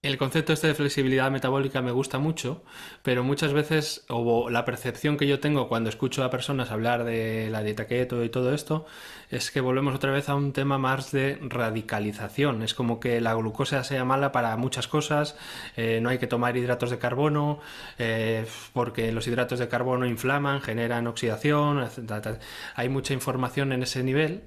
[0.04, 2.62] el concepto este de flexibilidad metabólica me gusta mucho,
[3.04, 7.50] pero muchas veces, o la percepción que yo tengo cuando escucho a personas hablar de
[7.50, 8.86] la dieta keto y todo esto,
[9.30, 12.64] es que volvemos otra vez a un tema más de radicalización.
[12.64, 15.38] Es como que la glucosa sea mala para muchas cosas,
[15.78, 17.62] eh, no hay que tomar hidratos de carbono,
[17.98, 22.40] eh, porque los hidratos de carbono inflaman, generan oxidación, etc.
[22.76, 24.44] Hay mucha información en ese nivel.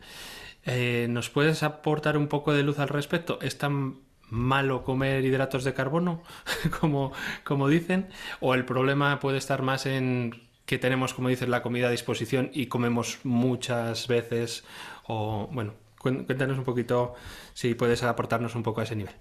[0.67, 3.39] Eh, ¿nos puedes aportar un poco de luz al respecto?
[3.41, 6.23] ¿Es tan malo comer hidratos de carbono
[6.81, 7.13] como,
[7.45, 8.09] como dicen?
[8.41, 10.35] ¿O el problema puede estar más en
[10.67, 14.65] que tenemos, como dices, la comida a disposición y comemos muchas veces?
[15.07, 17.15] O bueno, cuéntanos un poquito
[17.55, 19.15] si puedes aportarnos un poco a ese nivel.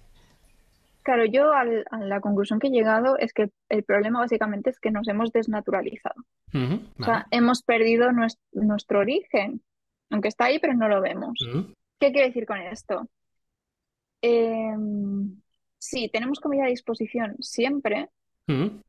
[1.03, 4.79] Claro, yo al- a la conclusión que he llegado es que el problema básicamente es
[4.79, 6.15] que nos hemos desnaturalizado.
[6.51, 6.83] O vale.
[7.05, 9.61] sea, hemos perdido nues- nuestro origen,
[10.09, 11.37] aunque está ahí, pero no lo vemos.
[11.99, 13.07] ¿Qué quiero decir con esto?
[14.27, 15.41] Em,
[15.77, 18.09] sí, tenemos comida a disposición siempre,
[18.47, 18.81] ujú,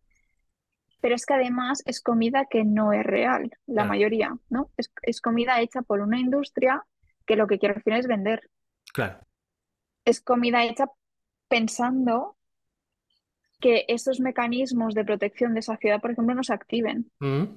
[1.01, 4.71] pero es que además es comida que no es real, la claro, mayoría, ¿no?
[4.77, 6.85] Es, es comida hecha por una industria
[7.27, 8.51] que lo que quiere al final es vender.
[8.93, 9.21] claro.
[10.07, 10.87] Es comida hecha
[11.49, 12.39] pensando
[13.61, 17.11] que esos mecanismos de protección de saciedad, por ejemplo, no se activen.
[17.21, 17.57] Ujú,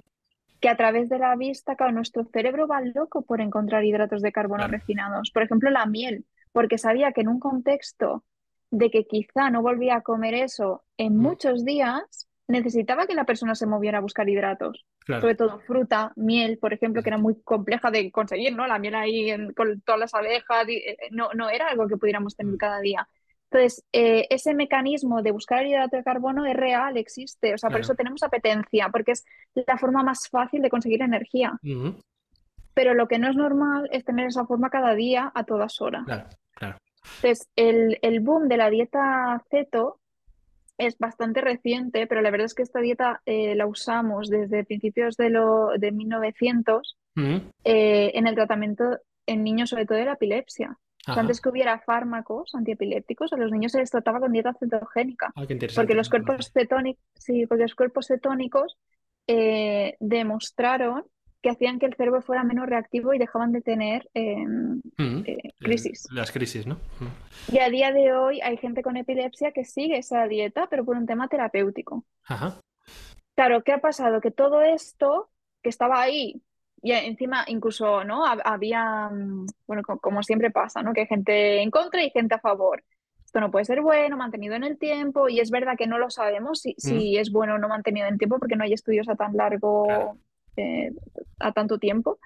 [0.62, 4.32] Que a través de la vista, claro, nuestro cerebro va loco por encontrar hidratos de
[4.32, 4.70] carbono claro.
[4.70, 5.32] refinados.
[5.32, 8.24] Por ejemplo, la miel, porque sabía que en un contexto
[8.72, 13.26] de que quizá no volvía a comer eso en Ujú, muchos días, necesitaba que la
[13.26, 14.86] persona se moviera a buscar hidratos.
[15.06, 15.22] claro.
[15.22, 18.68] Sobre todo fruta, miel, por ejemplo, que era muy compleja de conseguir, ¿no?
[18.68, 21.98] La miel ahí en- con todas las abejas, y, eh, no, no era algo que
[21.98, 23.08] pudiéramos tener Mm, cada día.
[23.52, 27.54] Entonces, eh, ese mecanismo de buscar el hidrato de carbono es real, existe.
[27.54, 29.26] O sea, por eso tenemos apetencia, porque es
[29.56, 31.60] la forma más fácil de conseguir energía.
[32.74, 36.04] Pero lo que no es normal es tener esa forma cada día a todas horas.
[36.06, 36.30] claro,
[36.60, 36.78] claro.
[37.22, 40.00] Entonces, el, el boom de la dieta keto
[40.78, 45.18] es bastante reciente, pero la verdad es que esta dieta eh, la usamos desde principios
[45.18, 50.14] de, lo, de 1900 Ujú, eh, en el tratamiento en niños, sobre todo de la
[50.14, 50.72] epilepsia.
[50.72, 51.22] O sea, Ajá.
[51.22, 55.46] antes que hubiera fármacos antiepilépticos, a los niños se les trataba con dieta cetogénica, Ah,
[55.48, 58.78] qué porque los cuerpos cetónicos, sí, porque los cuerpos cetónicos
[59.28, 61.04] eh, demostraron
[61.42, 64.36] que hacían que el cerebro fuera menos reactivo y dejaban de tener eh,
[64.98, 66.08] Ujú, eh, crisis.
[66.12, 66.76] Las crisis, ¿no?
[66.76, 67.10] Ujú.
[67.48, 70.98] Y a día de hoy hay gente con epilepsia que sigue esa dieta, pero por
[70.98, 72.06] un tema terapéutico.
[72.26, 72.60] Ajá.
[73.36, 74.22] Claro, ¿qué ha pasado?
[74.22, 75.30] Que todo esto
[75.64, 76.42] que estaba ahí,
[76.82, 78.26] y encima incluso, ¿no?
[78.26, 80.94] Hab- Había, mm, bueno, co- como siempre pasa, ¿no?
[80.94, 82.84] Que hay gente en contra y gente a favor.
[83.26, 86.10] esto no puede ser bueno, mantenido en el tiempo, y es verdad que no lo
[86.10, 89.08] sabemos si, si es bueno o no mantenido en el tiempo, porque no hay estudios
[89.08, 90.18] a tan largo,
[90.60, 90.92] eh,
[91.40, 92.20] a tanto tiempo.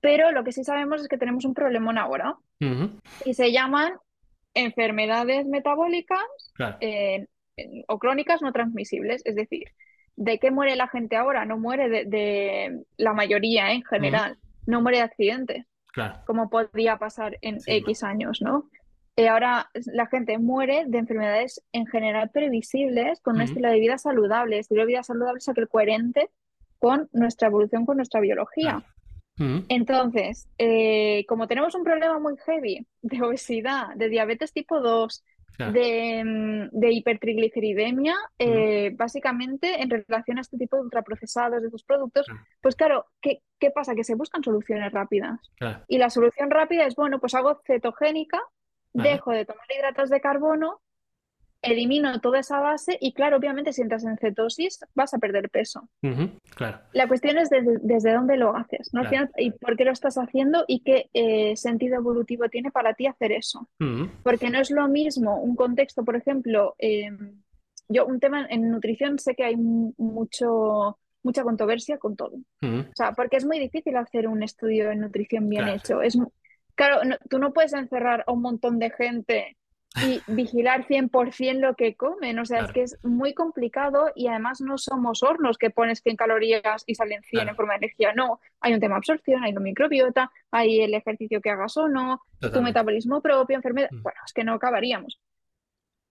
[0.00, 2.36] Pero lo que sí sabemos es que tenemos un problemón ahora,
[3.24, 3.94] y se llaman
[4.54, 6.24] enfermedades metabólicas
[6.80, 7.26] eh,
[7.88, 9.64] o crónicas no transmisibles, es decir,
[10.16, 11.44] ¿de qué muere la gente ahora?
[11.44, 15.66] No muere de, la mayoría en general, no muere de accidentes,
[16.26, 18.68] como podría pasar en X años, ¿no?
[19.16, 23.96] Eh, ahora la gente muere de enfermedades en general previsibles con un estilo de vida
[23.96, 24.58] saludable.
[24.58, 26.30] Estilo de vida saludable es aquel coherente
[26.84, 28.82] con nuestra evolución, con nuestra biología.
[29.38, 35.24] Entonces, eh, como tenemos un problema muy heavy de obesidad, de diabetes tipo 2,
[35.72, 42.26] de, de, hipertrigliceridemia, eh, básicamente en relación a este tipo de ultraprocesados, de estos productos,
[42.60, 43.94] pues claro, ¿qué, ¿qué, pasa?
[43.94, 45.40] Que se buscan soluciones rápidas.
[45.88, 48.42] Y la solución rápida es, bueno, pues hago cetogénica
[48.94, 50.80] dejo de tomar hidratos de carbono,
[51.64, 55.88] elimino toda esa base y claro, obviamente si entras en cetosis vas a perder peso.
[56.54, 56.80] claro.
[56.92, 59.02] La cuestión es desde, dónde lo haces, ¿no?
[59.36, 63.32] Y por qué lo estás haciendo y qué eh, sentido evolutivo tiene para ti hacer
[63.32, 63.68] eso.
[64.22, 67.42] Porque no es lo mismo un contexto, por ejemplo, em,
[67.88, 72.36] yo un tema en nutrición sé que hay mucho mucha controversia con todo.
[72.62, 76.02] O sea, porque es muy difícil hacer un estudio de nutrición bien hecho.
[76.02, 76.18] Es,
[76.74, 77.00] Claro,
[77.30, 79.56] tú no puedes encerrar a un montón de gente
[80.02, 82.38] y vigilar 100% lo que comen.
[82.38, 86.16] O sea, es que es muy complicado y además no somos hornos que pones 100
[86.16, 88.12] calorías y salen 100 en forma de energía.
[88.14, 91.88] No, hay un tema de absorción, hay una microbiota, hay el ejercicio que hagas o
[91.88, 93.88] no, tu metabolismo propio, enfermedad.
[93.92, 94.02] Mm.
[94.02, 95.20] Bueno, es que no acabaríamos.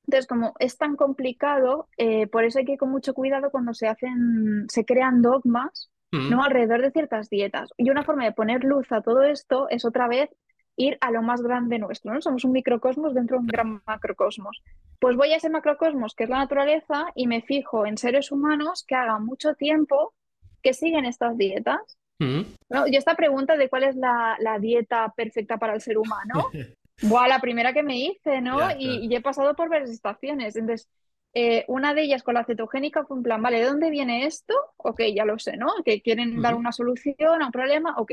[0.05, 3.73] Entonces, como es tan complicado, eh, por eso hay que ir con mucho cuidado cuando
[3.73, 6.29] se hacen, se crean dogmas, mm.
[6.29, 6.43] ¿no?
[6.43, 7.69] Alrededor de ciertas dietas.
[7.77, 10.29] Y una forma de poner luz a todo esto es otra vez
[10.75, 12.21] ir a lo más grande nuestro, ¿no?
[12.21, 14.63] Somos un microcosmos dentro de un gran macrocosmos.
[14.99, 18.83] Pues voy a ese macrocosmos que es la naturaleza y me fijo en seres humanos
[18.87, 20.13] que hagan mucho tiempo
[20.61, 21.97] que siguen estas dietas.
[22.19, 22.41] Mm.
[22.69, 22.87] ¿no?
[22.87, 26.49] Y esta pregunta de cuál es la, dieta perfecta para el ser humano,
[27.01, 28.59] Buah, la primera que me hice, ¿no?
[28.77, 30.55] y, he pasado por varias estaciones.
[30.55, 30.87] Entonces,
[31.33, 34.53] eh, una de ellas con la cetogénica fue un plan, vale, ¿de dónde viene esto?
[34.77, 35.67] Ok, ya lo sé, ¿no?
[35.83, 38.11] Que quieren dar una solución a un problema, ok.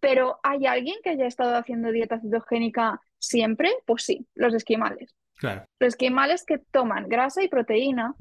[0.00, 3.70] Pero ¿hay alguien que haya estado haciendo dieta cetogénica siempre?
[3.86, 5.14] Pues sí, los esquimales.
[5.40, 8.14] Los esquimales que toman grasa y proteína,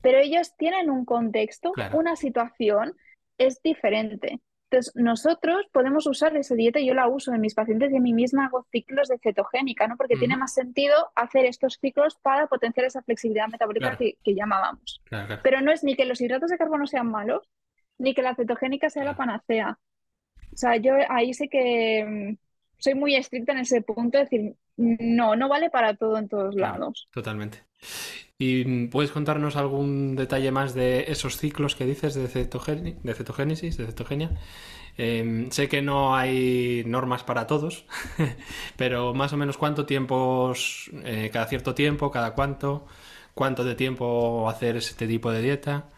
[0.00, 2.94] pero ellos tienen un contexto, una situación,
[3.38, 4.40] es diferente.
[4.70, 8.14] Entonces, nosotros podemos usar esa dieta, yo la uso en mis pacientes y en mí
[8.14, 9.98] misma hago ciclos de cetogénica, ¿no?
[9.98, 15.02] Porque tiene más sentido hacer estos ciclos para potenciar esa flexibilidad metabólica que, llamábamos.
[15.42, 17.50] Pero no es ni que los hidratos de carbono sean malos,
[17.98, 19.78] ni que la cetogénica sea la panacea.
[20.52, 22.36] O sea, yo ahí sé que mm,
[22.78, 26.54] soy muy estricta en ese punto, es decir, no, no vale para todo en todos
[26.54, 27.08] lados.
[27.12, 27.58] Totalmente.
[28.38, 33.76] ¿Y mm, puedes contarnos algún detalle más de esos ciclos que dices de, de cetogénesis,
[33.76, 34.30] de cetogenia?
[34.96, 37.86] Em, sé que no hay normas para todos,
[38.76, 40.52] pero más o menos cuánto tiempo,
[41.04, 42.86] eh, cada cierto tiempo, cada cuánto,
[43.34, 45.88] cuánto de tiempo hacer este tipo de dieta.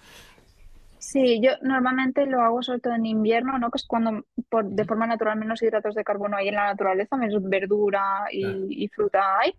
[1.05, 3.71] Sí, yo normalmente lo hago sobre todo en invierno, ¿no?
[3.71, 7.19] Que es cuando por, de forma natural menos hidratos de carbono hay en la naturaleza,
[7.19, 9.55] menos verdura y, fruta hay.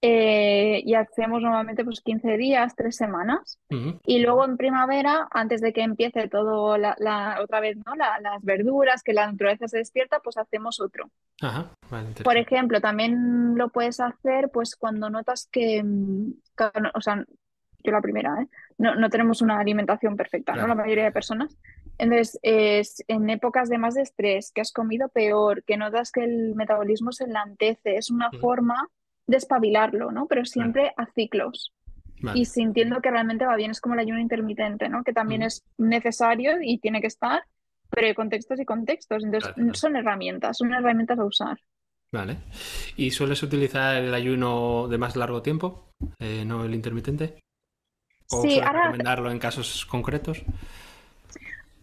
[0.00, 3.58] Eh, y hacemos normalmente pues 15 días, 3 semanas.
[4.06, 7.96] Y luego en primavera, antes de que empiece todo la, otra vez, ¿no?
[7.96, 11.10] las verduras, que la naturaleza se despierta, pues hacemos otro.
[11.42, 11.72] Ajá,
[12.22, 16.34] Por ejemplo, también lo puedes hacer pues cuando notas que, mm,
[16.94, 17.24] o sea,
[17.88, 18.48] yo la primera, ¿eh?
[18.78, 20.66] no, no tenemos una alimentación perfecta, ¿no?
[20.66, 21.56] La mayoría de personas.
[21.98, 26.24] Entonces, es en épocas de más de estrés, que has comido peor, que notas que
[26.24, 28.88] el metabolismo se enlantece, es una forma
[29.26, 30.26] de espabilarlo, ¿no?
[30.26, 31.72] Pero siempre a ciclos.
[32.34, 35.04] Y sintiendo que realmente va bien, es como el ayuno intermitente, ¿no?
[35.04, 37.42] Que también es necesario y tiene que estar,
[37.90, 39.24] pero hay contextos y contextos.
[39.24, 41.58] Entonces, son herramientas, son herramientas a usar.
[42.10, 42.38] Vale.
[42.96, 47.38] ¿Y sueles utilizar el ayuno de más largo tiempo, eh, no el intermitente?
[48.30, 50.44] ¿O sí, recomendarlo en casos concretos?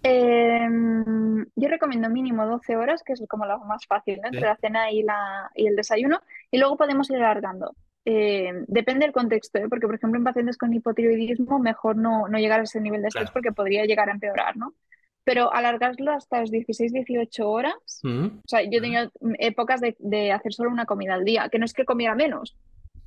[0.03, 4.91] Em, yo recomiendo mínimo 12 horas, que es como lo más fácil, entre la cena
[4.91, 6.21] y, la, y el desayuno,
[6.51, 7.75] y luego podemos ir alargando.
[8.07, 9.65] Em, depende del contexto, ¿eh?
[9.67, 13.07] porque por ejemplo en pacientes con hipotiroidismo mejor no, no llegar a ese nivel de
[13.07, 14.75] estrés porque podría llegar a empeorar, ¿no?
[15.23, 18.25] Pero alargarlo hasta las 16-18 horas, mm.
[18.25, 21.57] o sea, yo he tenido épocas de, de, hacer solo una comida al día, que
[21.57, 22.55] no es que comiera menos,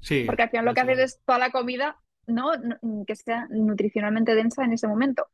[0.01, 1.97] sí, porque al final lo que haces es toda la comida
[2.29, 2.53] ¿no?
[3.07, 5.27] que sea nutricionalmente densa en ese momento.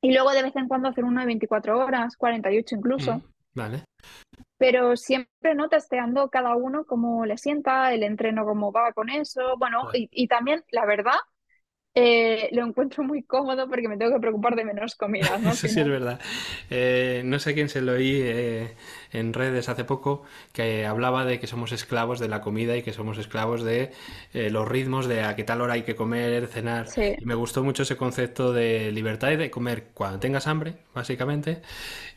[0.00, 3.22] Y luego de vez en cuando hacer uno de 24 horas, 48 incluso.
[3.54, 3.84] vale.
[4.58, 9.56] pero siempre no testeando cada uno cómo le sienta, el entreno cómo va con eso,
[9.58, 11.16] bueno, y, y también, la verdad,
[11.98, 15.50] eh, lo encuentro muy cómodo porque me tengo que preocupar de menos comida, ¿no?
[15.52, 16.20] Eso sí es verdad.
[16.68, 18.76] Eh, no sé quién se lo oí eh,
[19.12, 22.92] en redes hace poco que hablaba de que somos esclavos de la comida y que
[22.92, 23.92] somos esclavos de
[24.34, 26.88] los ritmos de a qué tal hora hay que comer, cenar.
[26.88, 30.74] Sí, Y me gustó mucho ese concepto de libertad y de comer cuando tengas hambre,
[30.94, 31.62] básicamente,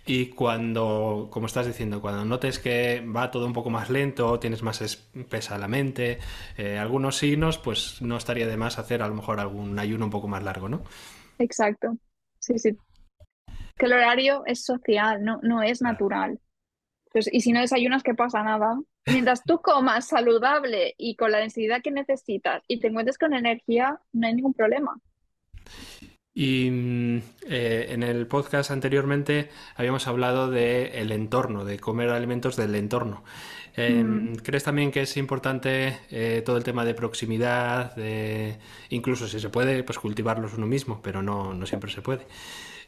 [0.10, 4.64] y cuando, como estás diciendo, cuando notes que va todo un poco más lento, tienes
[4.64, 6.18] más espesa la mente,
[6.58, 10.12] eh, algunos signos, pues no estaría de más hacer a lo mejor algún ayuno un
[10.12, 10.82] poco más largo, ¿no?
[11.38, 11.96] exacto.
[12.40, 12.76] Sí, sí.
[13.78, 16.40] Que el horario es social, no, no es natural.
[17.06, 18.42] Entonces, y si no desayunas, ¿qué pasa?
[18.42, 18.80] Nada.
[19.06, 24.02] Mientras tú comas saludable y con la densidad que necesitas y te encuentres con energía,
[24.14, 25.00] no hay ningún problema.
[26.40, 27.18] Y mm,
[27.50, 33.26] eh, en el podcast anteriormente habíamos hablado de el entorno, de comer alimentos del entorno.
[33.76, 38.58] Mm, Em, ¿crees también que es importante eh, todo el tema de proximidad, de
[38.90, 42.26] incluso si se puede, pues cultivarlos uno mismo, pero no, no siempre se puede?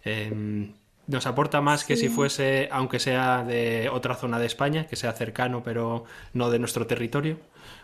[0.06, 0.72] Em,
[1.08, 5.12] ¿nos aporta más que si fuese, aunque sea de otra zona de España, que sea
[5.12, 7.38] cercano, pero no de nuestro territorio?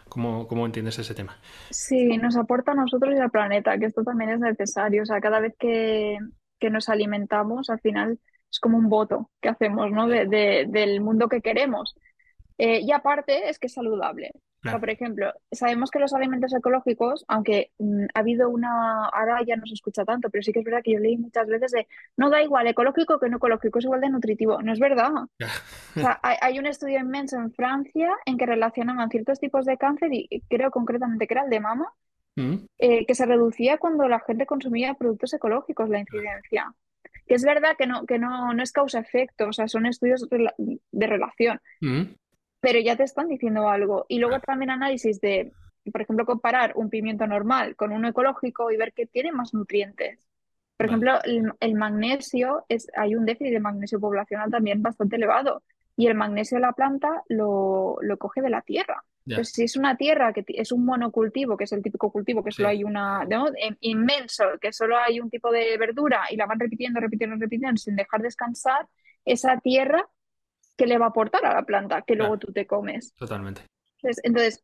[0.10, 1.38] ¿Cómo, cómo entiendes ese tema?
[1.70, 5.04] Sí, nos aporta a nosotros y al planeta, que esto también es necesario.
[5.04, 6.18] O sea, cada vez que,
[6.60, 10.08] que nos alimentamos, al final es como un voto que hacemos, ¿no?
[10.08, 11.96] De, de- del mundo que queremos.
[12.58, 14.32] Eh, y aparte es que es saludable.
[14.66, 19.56] O por ejemplo, sabemos que los alimentos ecológicos, aunque mm, ha habido una, ahora ya
[19.56, 21.88] no se escucha tanto, pero sí que es verdad que yo leí muchas veces de,
[22.18, 24.62] no da igual ecológico que no ecológico, es igual de nutritivo.
[24.62, 25.12] No es verdad.
[25.14, 29.78] O sea, hay, hay un estudio inmenso en Francia en que relacionaban ciertos tipos de
[29.78, 31.94] cáncer y creo concretamente que era el de mama
[32.38, 36.72] Mm, eh, que se reducía cuando la gente consumía productos ecológicos, la incidencia.
[37.26, 41.08] Que es verdad que no, que no, no es causa-efecto, o sea, son estudios de
[41.08, 42.04] relación, mm,
[42.60, 44.06] pero ya te están diciendo algo.
[44.10, 45.54] Y luego también análisis de,
[45.92, 50.28] por ejemplo, comparar un pimiento normal con uno ecológico y ver que tiene más nutrientes.
[50.78, 55.64] Por ejemplo, el, el magnesio, es, hay un déficit de magnesio poblacional también bastante elevado
[55.96, 59.04] y el magnesio de la planta lo, lo coge de la tierra.
[59.26, 59.36] ya.
[59.36, 62.52] Entonces, si es una tierra que es un monocultivo, que es el típico cultivo que
[62.52, 62.76] solo Sí.
[62.76, 63.48] hay una, ¿no?
[63.56, 67.78] Em- inmenso, que solo hay un tipo de verdura y la van repitiendo, repitiendo, repitiendo
[67.78, 68.88] sin dejar descansar,
[69.26, 70.08] esa tierra
[70.78, 73.14] que le va a aportar a la planta que luego tú te comes.
[73.16, 73.62] totalmente.
[73.98, 74.64] Entonces, entonces,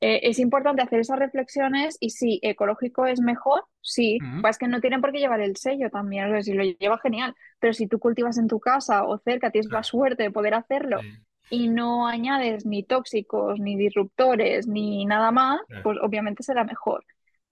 [0.00, 4.80] eh, es importante hacer esas reflexiones y si ecológico es mejor, sí, pues que no
[4.80, 7.86] tienen por qué llevar el sello también, o sea, si lo lleva genial, pero si
[7.86, 11.08] tú cultivas en tu casa o cerca, tienes la suerte de poder hacerlo sí,
[11.50, 15.82] y no añades ni tóxicos, ni disruptores, ni nada más, claro.
[15.82, 17.04] pues obviamente será mejor.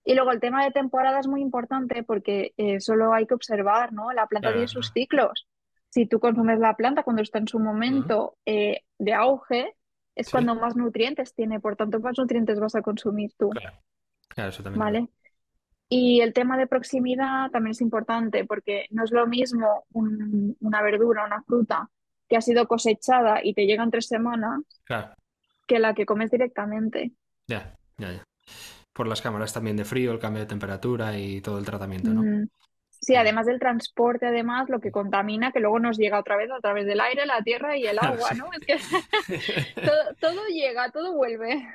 [0.04, 3.92] Y luego el tema de temporada es muy importante porque eh, solo hay que observar,
[3.92, 4.10] ¿no?
[4.12, 5.46] La planta tiene sus ciclos.
[5.90, 9.74] Si tú consumes la planta cuando está en su momento eh, de auge,
[10.14, 13.78] es Sí, cuando más nutrientes tiene, por tanto, más nutrientes vas a consumir tú, claro,
[14.28, 14.84] claro, eso también.
[14.84, 15.08] ¿vale?
[15.88, 20.82] Y el tema de proximidad también es importante porque no es lo mismo un- una
[20.82, 21.90] verdura, una fruta
[22.28, 25.14] que ha sido cosechada y te llega en tres semanas Claro,
[25.68, 27.12] que la que comes directamente.
[27.48, 28.24] ya, ya, ya.
[28.94, 32.26] Por las cámaras también de frío, el cambio de temperatura y todo el tratamiento, ¿no?
[32.26, 32.48] Mm,
[33.00, 36.60] Sí, además del transporte, además, lo que contamina, que luego nos llega otra vez a
[36.60, 38.30] través del aire, la tierra y el agua.
[38.34, 38.50] ¿no?
[38.52, 38.76] Es que
[39.80, 41.66] todo, todo llega, todo vuelve.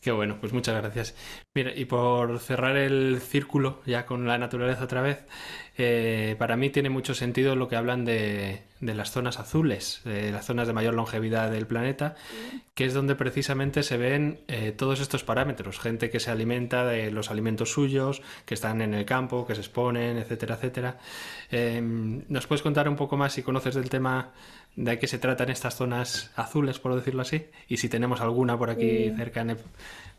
[0.00, 1.16] Qué bueno, pues muchas gracias.
[1.54, 5.24] Mira, y por cerrar el círculo ya con la naturaleza otra vez,
[5.76, 10.30] eh, para mí tiene mucho sentido lo que hablan de, de las zonas azules, de
[10.30, 12.14] las zonas de mayor longevidad del planeta,
[12.74, 17.10] que es donde precisamente se ven eh, todos estos parámetros, gente que se alimenta de
[17.10, 20.98] los alimentos suyos, que están en el campo, que se exponen, etcétera, etcétera.
[21.50, 24.30] Eh, ¿nos puedes contar un poco más si conoces del tema
[24.76, 27.46] de qué se tratan estas zonas azules, por decirlo así?
[27.68, 29.12] Y si tenemos alguna por aquí Sí.
[29.16, 29.58] cerca en el-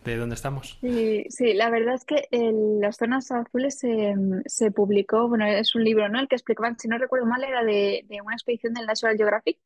[0.06, 0.78] de donde estamos.
[0.82, 5.76] Sí, sí, la verdad es que el- las zonas azules se, se publicó, bueno, es
[5.76, 6.20] un libro, ¿no?
[6.20, 9.60] El que explicaban, si no recuerdo mal, era de, de una expedición del National Geographic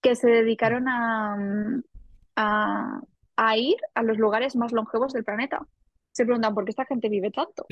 [0.00, 1.36] que se dedicaron a,
[2.36, 3.00] a,
[3.36, 5.66] a ir a los lugares más longevos del planeta.
[6.12, 7.66] Se preguntan por qué esta gente vive tanto.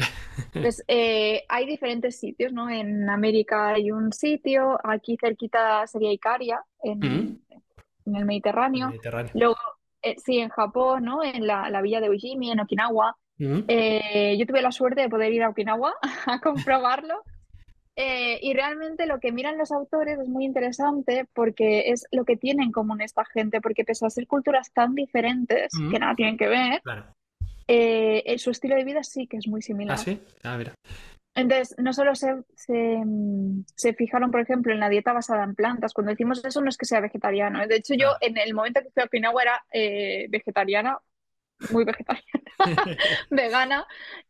[0.52, 2.68] Entonces, eh, hay diferentes sitios, ¿no?
[2.68, 7.40] En América hay un sitio, aquí cerquita sería Icaria, Mm, en,
[8.06, 8.88] en el el Mediterráneo.
[8.88, 9.30] Mediterráneo.
[9.34, 9.54] Luego,
[10.02, 11.22] eh, sí, en Japón, ¿no?
[11.22, 13.16] En la, la villa de Ujimi, en Okinawa.
[13.68, 15.94] Eh, yo tuve la suerte de poder ir a Okinawa
[16.26, 17.24] a comprobarlo.
[17.94, 22.36] Eh, y realmente lo que miran los autores es muy interesante porque es lo que
[22.36, 26.38] tienen en común esta gente, porque pese a ser culturas tan diferentes, que nada tienen
[26.38, 27.04] que ver, claro.
[27.68, 29.98] eh, su estilo de vida sí que es muy ¿Ah, similar.
[29.98, 30.18] sí?
[30.42, 30.72] Ah, mira.
[31.34, 35.94] Entonces, no solo se, se, fijaron, por ejemplo, en la dieta basada en plantas.
[35.94, 37.66] Cuando decimos eso, no es que sea vegetariano.
[37.66, 40.98] De hecho, yo en el momento que fui a Okinawa era eh, vegetariana,
[41.70, 42.42] muy vegetariana,
[43.30, 43.86] vegana,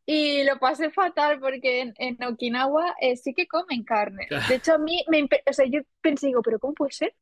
[0.06, 4.28] y lo pasé fatal porque en, Okinawa eh, sí que comen carne.
[4.48, 7.14] De hecho, a mí, me, o sea, yo pensé, digo, ¿pero cómo puede ser?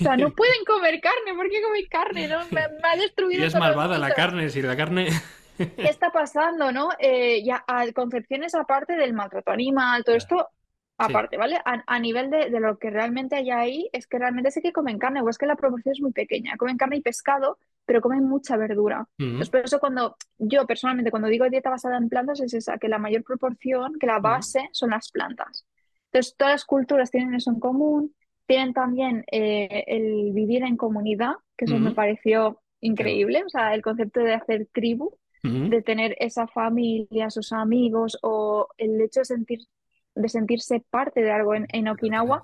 [0.00, 2.28] O sea, no pueden comer carne, ¿por qué comen carne?
[2.28, 2.38] ¿no?
[2.50, 3.42] Me, ha destruido.
[3.42, 5.08] Y es malvada la carne, si la carne.
[5.56, 6.88] ¿Qué está pasando, no?
[6.98, 10.48] Eh, ya, concepciones aparte del maltrato animal, todo esto
[10.98, 11.58] aparte, ¿vale?
[11.64, 15.20] A, nivel de, lo que realmente hay ahí, es que realmente sí que comen carne,
[15.20, 16.56] o es que la proporción es muy pequeña.
[16.56, 19.06] Comen carne y pescado, pero comen mucha verdura.
[19.18, 22.88] Entonces, por eso cuando yo personalmente, cuando digo dieta basada en plantas, es esa, que
[22.88, 25.66] la mayor proporción, que la base son las plantas.
[26.06, 28.14] Entonces, todas las culturas tienen eso en común,
[28.46, 33.82] tienen también eh, el vivir en comunidad, que eso me pareció increíble, o sea, el
[33.82, 35.10] concepto de hacer tribu,
[35.70, 39.60] de tener esa familia, sus amigos, o el hecho de, sentir,
[40.14, 42.42] de sentirse parte de algo en, Okinawa.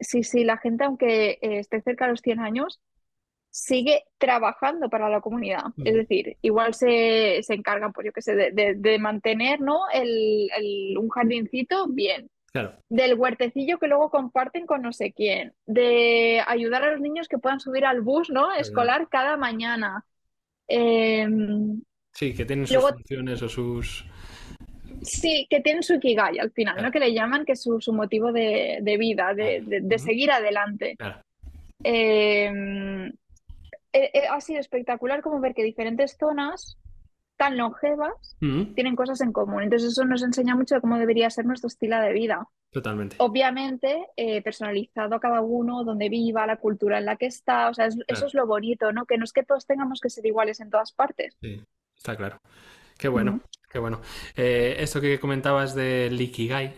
[0.00, 2.80] Sí, sí, la gente, aunque eh, esté cerca de los 100 años,
[3.50, 5.64] sigue trabajando para la comunidad.
[5.82, 9.88] Es decir, igual se, se encargan, pues yo qué sé, de, de, mantener ¿no?
[9.92, 12.30] el, el, un jardincito bien,
[12.88, 17.38] del huertecillo que luego comparten con no sé quién, de ayudar a los niños que
[17.38, 18.52] puedan subir al bus ¿no?
[18.54, 20.04] escolar cada mañana.
[20.68, 21.80] Em,
[22.16, 24.04] sí, que tienen sus funciones o sus...
[25.02, 26.90] Sí, que tienen su ikigai al final, ¿no?
[26.90, 30.96] Que le llaman que es su, motivo de, vida, de, seguir adelante.
[31.84, 33.06] Em,
[33.92, 36.78] e, e, ha sido espectacular como ver que diferentes zonas
[37.36, 38.36] tan longevas
[38.74, 39.62] tienen cosas en común.
[39.62, 42.48] Entonces eso nos enseña mucho de cómo debería ser nuestro estilo de vida.
[42.72, 43.16] Totalmente.
[43.18, 47.68] Obviamente eh, personalizado a cada uno, donde viva, la cultura en la que está.
[47.68, 49.04] O sea, eso es lo bonito, ¿no?
[49.04, 51.36] Que no es que todos tengamos que ser iguales en todas partes.
[51.40, 51.62] Sí,
[52.06, 52.40] está claro.
[52.96, 53.40] Qué bueno.
[53.68, 54.00] Qué bueno.
[54.36, 56.74] Eh, esto que comentabas del Ikigai,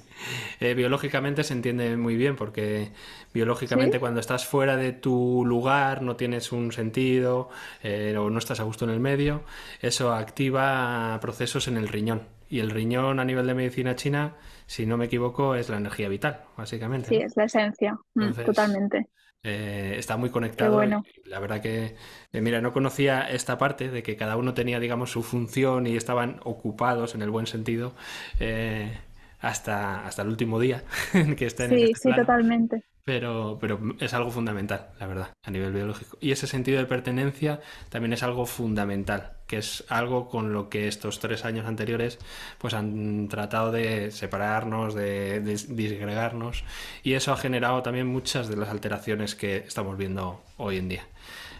[0.60, 2.90] eh, biológicamente se entiende muy bien porque
[3.34, 7.50] biológicamente cuando estás fuera de tu lugar, no tienes un sentido
[7.82, 9.42] eh, o no estás a gusto en el medio,
[9.82, 12.22] eso activa procesos en el riñón.
[12.48, 14.34] Y el riñón a nivel de medicina china,
[14.66, 17.08] si no me equivoco, es la energía vital, básicamente.
[17.08, 19.06] Sí, es la esencia, mm, totalmente.
[19.44, 20.74] Eh, está muy conectado.
[20.76, 21.04] Bueno.
[21.24, 21.96] la verdad que,
[22.32, 25.96] eh, mira, no conocía esta parte de que cada uno tenía, digamos, su función y
[25.96, 27.94] estaban ocupados en el buen sentido
[28.38, 28.98] eh,
[29.40, 30.84] hasta, hasta el último día
[31.36, 35.50] que estén sí, en este Sí, totalmente pero, pero es algo fundamental, la verdad, a
[35.50, 36.16] nivel biológico.
[36.20, 40.86] Y ese sentido de pertenencia también es algo fundamental, que es algo con lo que
[40.86, 42.18] estos tres años anteriores
[42.58, 46.64] pues han tratado de separarnos, de, disgregarnos,
[47.02, 51.06] y eso ha generado también muchas de las alteraciones que estamos viendo hoy en día.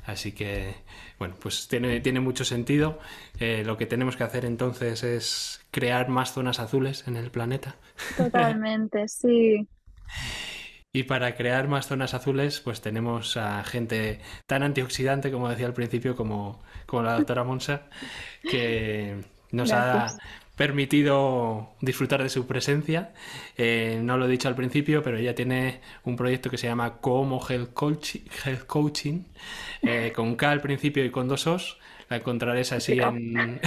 [0.05, 0.75] Así que,
[1.19, 2.99] bueno, pues tiene, tiene mucho sentido.
[3.39, 7.77] Eh, lo que tenemos que hacer entonces es crear más zonas azules en el planeta.
[8.17, 9.69] Totalmente, sí.
[10.95, 15.73] Y para crear más zonas azules, pues tenemos a gente tan antioxidante, como decía al
[15.73, 17.89] principio, como, como la doctora Monsa,
[18.43, 19.17] que
[19.53, 20.09] nos ha
[20.55, 23.15] permitido disfrutar de su presencia.
[23.57, 26.99] Eh, no lo he dicho al principio, pero ella tiene un proyecto que se llama
[26.99, 29.25] Como Health Coaching,
[29.83, 31.79] eh, con K al principio y con dos Os,
[32.11, 33.33] la encontraréis así en...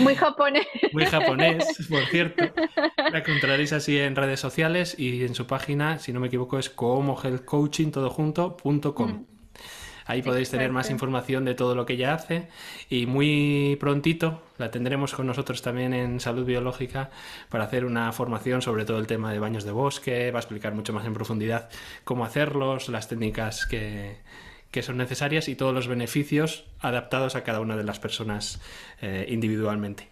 [0.00, 0.66] Muy japonés.
[0.92, 2.44] Muy japonés, por cierto.
[3.12, 6.68] La encontraréis así en redes sociales y en su página, si no me equivoco, es
[6.70, 9.10] comohealthcoaching.com.
[9.10, 9.38] Mm.
[10.08, 12.48] Ahí podéis tener más información de todo lo que ella hace
[12.88, 17.10] y muy prontito la tendremos con nosotros también en salud biológica
[17.50, 20.74] para hacer una formación sobre todo el tema de baños de bosque, va a explicar
[20.74, 21.68] mucho más en profundidad
[22.04, 24.16] cómo hacerlos, las técnicas que,
[24.70, 28.62] que son necesarias y todos los beneficios adaptados a cada una de las personas
[29.02, 30.08] eh, individualmente.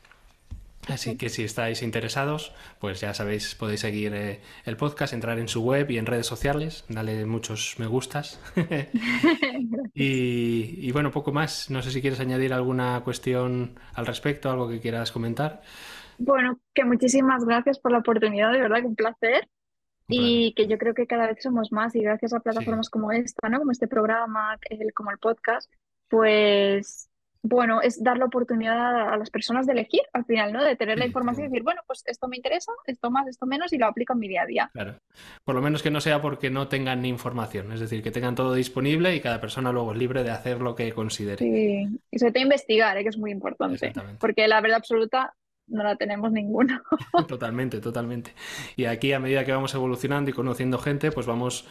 [0.87, 5.49] Así que si estáis interesados, pues ya sabéis, podéis seguir eh, el podcast, entrar en
[5.49, 8.41] su web y en redes sociales, darle muchos me gustas.
[9.95, 11.70] y, y, bueno, poco más.
[11.70, 15.62] No sé si quieres añadir alguna cuestión al respecto, algo que quieras comentar.
[16.18, 19.49] Bueno, que muchísimas gracias por la oportunidad, de verdad que un placer.
[20.09, 23.49] Y que yo creo que cada vez somos más y gracias a plataformas como esta,
[23.49, 23.59] ¿no?
[23.59, 24.57] Como este programa,
[24.95, 25.68] como el podcast,
[26.09, 27.06] pues
[27.49, 30.65] bueno, es dar la oportunidad a las personas de elegir al final, ¿no?
[30.65, 33.73] De tener la información y decir, bueno, pues esto me interesa, esto más, esto menos
[33.73, 34.71] y lo aplico en mi día a día.
[34.73, 34.99] Claro.
[35.45, 38.35] Por lo menos que no sea porque no tengan ni información, es decir, que tengan
[38.35, 41.39] todo disponible y cada persona luego es libre de hacer lo que considere.
[41.39, 43.03] Sí, y sobre todo investigar, ¿eh?
[43.03, 43.93] que es muy importante.
[44.19, 45.35] Porque la verdad absoluta
[45.69, 46.81] no la tenemos ninguno.
[47.29, 48.35] totalmente, totalmente.
[48.77, 51.67] Y aquí a medida que vamos evolucionando y conociendo gente, pues vamos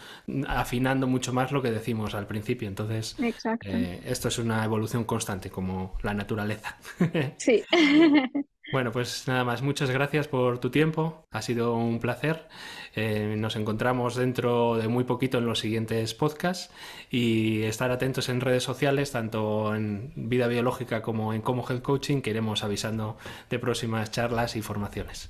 [0.47, 2.67] afinando mucho más lo que decimos al principio.
[2.67, 3.15] Entonces,
[3.63, 6.77] eh, esto es una evolución constante, como la naturaleza.
[7.37, 7.63] sí.
[8.71, 12.47] Bueno, pues nada más, muchas gracias por tu tiempo, ha sido un placer.
[12.95, 16.71] Eh, nos encontramos dentro de muy poquito en los siguientes podcasts
[17.09, 22.21] y estar atentos en redes sociales, tanto en Vida Biológica como en Como Health Coaching,
[22.21, 23.17] que iremos avisando
[23.49, 25.29] de próximas charlas y formaciones.